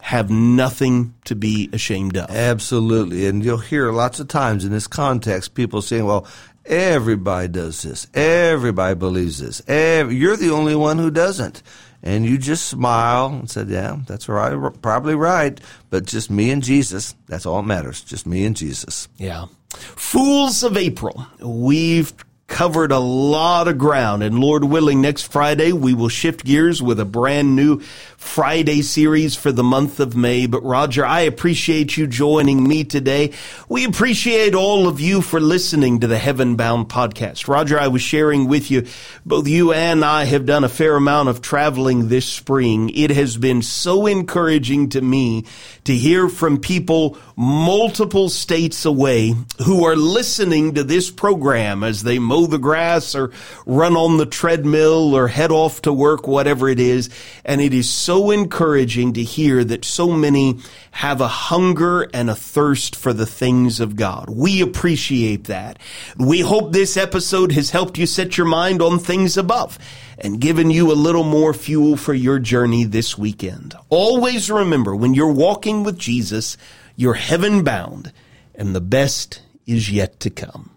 have 0.00 0.30
nothing 0.30 1.14
to 1.24 1.34
be 1.34 1.68
ashamed 1.72 2.16
of. 2.16 2.30
Absolutely. 2.30 3.26
And 3.26 3.44
you'll 3.44 3.58
hear 3.58 3.90
lots 3.90 4.20
of 4.20 4.28
times 4.28 4.64
in 4.64 4.70
this 4.70 4.86
context 4.86 5.54
people 5.54 5.82
saying, 5.82 6.04
well, 6.04 6.26
everybody 6.64 7.48
does 7.48 7.82
this. 7.82 8.06
Everybody 8.14 8.94
believes 8.94 9.40
this. 9.40 9.62
Every, 9.66 10.14
you're 10.14 10.36
the 10.36 10.50
only 10.50 10.76
one 10.76 10.98
who 10.98 11.10
doesn't 11.10 11.62
and 12.06 12.24
you 12.24 12.38
just 12.38 12.66
smile 12.66 13.26
and 13.26 13.50
said, 13.50 13.68
"Yeah, 13.68 13.98
that's 14.06 14.28
right, 14.28 14.56
probably 14.80 15.16
right." 15.16 15.60
But 15.90 16.04
just 16.06 16.30
me 16.30 16.50
and 16.50 16.62
Jesus. 16.62 17.14
That's 17.26 17.46
all 17.46 17.60
that 17.60 17.66
matters. 17.66 18.00
Just 18.02 18.26
me 18.26 18.44
and 18.44 18.56
Jesus. 18.56 19.08
Yeah. 19.16 19.46
Fools 19.70 20.62
of 20.62 20.76
April. 20.76 21.26
We've 21.40 22.12
covered 22.56 22.90
a 22.90 22.98
lot 22.98 23.68
of 23.68 23.76
ground 23.76 24.22
and 24.22 24.38
Lord 24.38 24.64
willing 24.64 25.02
next 25.02 25.30
Friday 25.30 25.72
we 25.72 25.92
will 25.92 26.08
shift 26.08 26.42
gears 26.42 26.82
with 26.82 26.98
a 26.98 27.04
brand 27.04 27.54
new 27.54 27.82
Friday 28.16 28.80
series 28.80 29.36
for 29.36 29.52
the 29.52 29.62
month 29.62 30.00
of 30.00 30.16
May. 30.16 30.46
But 30.46 30.62
Roger, 30.62 31.04
I 31.04 31.20
appreciate 31.20 31.98
you 31.98 32.06
joining 32.06 32.66
me 32.66 32.82
today. 32.84 33.34
We 33.68 33.84
appreciate 33.84 34.54
all 34.54 34.88
of 34.88 35.00
you 35.00 35.20
for 35.20 35.38
listening 35.38 36.00
to 36.00 36.06
the 36.06 36.18
Heaven 36.18 36.56
Bound 36.56 36.88
podcast. 36.88 37.46
Roger, 37.46 37.78
I 37.78 37.88
was 37.88 38.00
sharing 38.00 38.48
with 38.48 38.70
you, 38.70 38.86
both 39.26 39.46
you 39.46 39.74
and 39.74 40.02
I 40.02 40.24
have 40.24 40.46
done 40.46 40.64
a 40.64 40.68
fair 40.70 40.96
amount 40.96 41.28
of 41.28 41.42
traveling 41.42 42.08
this 42.08 42.26
spring. 42.26 42.90
It 42.90 43.10
has 43.10 43.36
been 43.36 43.60
so 43.60 44.06
encouraging 44.06 44.88
to 44.90 45.02
me 45.02 45.44
to 45.84 45.94
hear 45.94 46.30
from 46.30 46.58
people 46.58 47.18
multiple 47.36 48.30
states 48.30 48.86
away 48.86 49.34
who 49.64 49.84
are 49.84 49.96
listening 49.96 50.74
to 50.74 50.84
this 50.84 51.10
program 51.10 51.84
as 51.84 52.02
they 52.02 52.18
mow 52.18 52.45
the 52.46 52.58
grass 52.58 53.14
or 53.14 53.30
run 53.64 53.96
on 53.96 54.16
the 54.16 54.26
treadmill 54.26 55.14
or 55.14 55.28
head 55.28 55.50
off 55.50 55.82
to 55.82 55.92
work, 55.92 56.26
whatever 56.26 56.68
it 56.68 56.80
is. 56.80 57.10
And 57.44 57.60
it 57.60 57.74
is 57.74 57.88
so 57.88 58.30
encouraging 58.30 59.14
to 59.14 59.22
hear 59.22 59.64
that 59.64 59.84
so 59.84 60.12
many 60.12 60.58
have 60.92 61.20
a 61.20 61.28
hunger 61.28 62.02
and 62.14 62.30
a 62.30 62.34
thirst 62.34 62.96
for 62.96 63.12
the 63.12 63.26
things 63.26 63.80
of 63.80 63.96
God. 63.96 64.30
We 64.30 64.60
appreciate 64.60 65.44
that. 65.44 65.78
We 66.16 66.40
hope 66.40 66.72
this 66.72 66.96
episode 66.96 67.52
has 67.52 67.70
helped 67.70 67.98
you 67.98 68.06
set 68.06 68.36
your 68.36 68.46
mind 68.46 68.80
on 68.80 68.98
things 68.98 69.36
above 69.36 69.78
and 70.18 70.40
given 70.40 70.70
you 70.70 70.90
a 70.90 70.94
little 70.94 71.24
more 71.24 71.52
fuel 71.52 71.96
for 71.96 72.14
your 72.14 72.38
journey 72.38 72.84
this 72.84 73.18
weekend. 73.18 73.74
Always 73.88 74.50
remember 74.50 74.96
when 74.96 75.14
you're 75.14 75.32
walking 75.32 75.82
with 75.82 75.98
Jesus, 75.98 76.56
you're 76.96 77.14
heaven 77.14 77.62
bound 77.62 78.12
and 78.54 78.74
the 78.74 78.80
best 78.80 79.42
is 79.66 79.90
yet 79.90 80.18
to 80.20 80.30
come. 80.30 80.75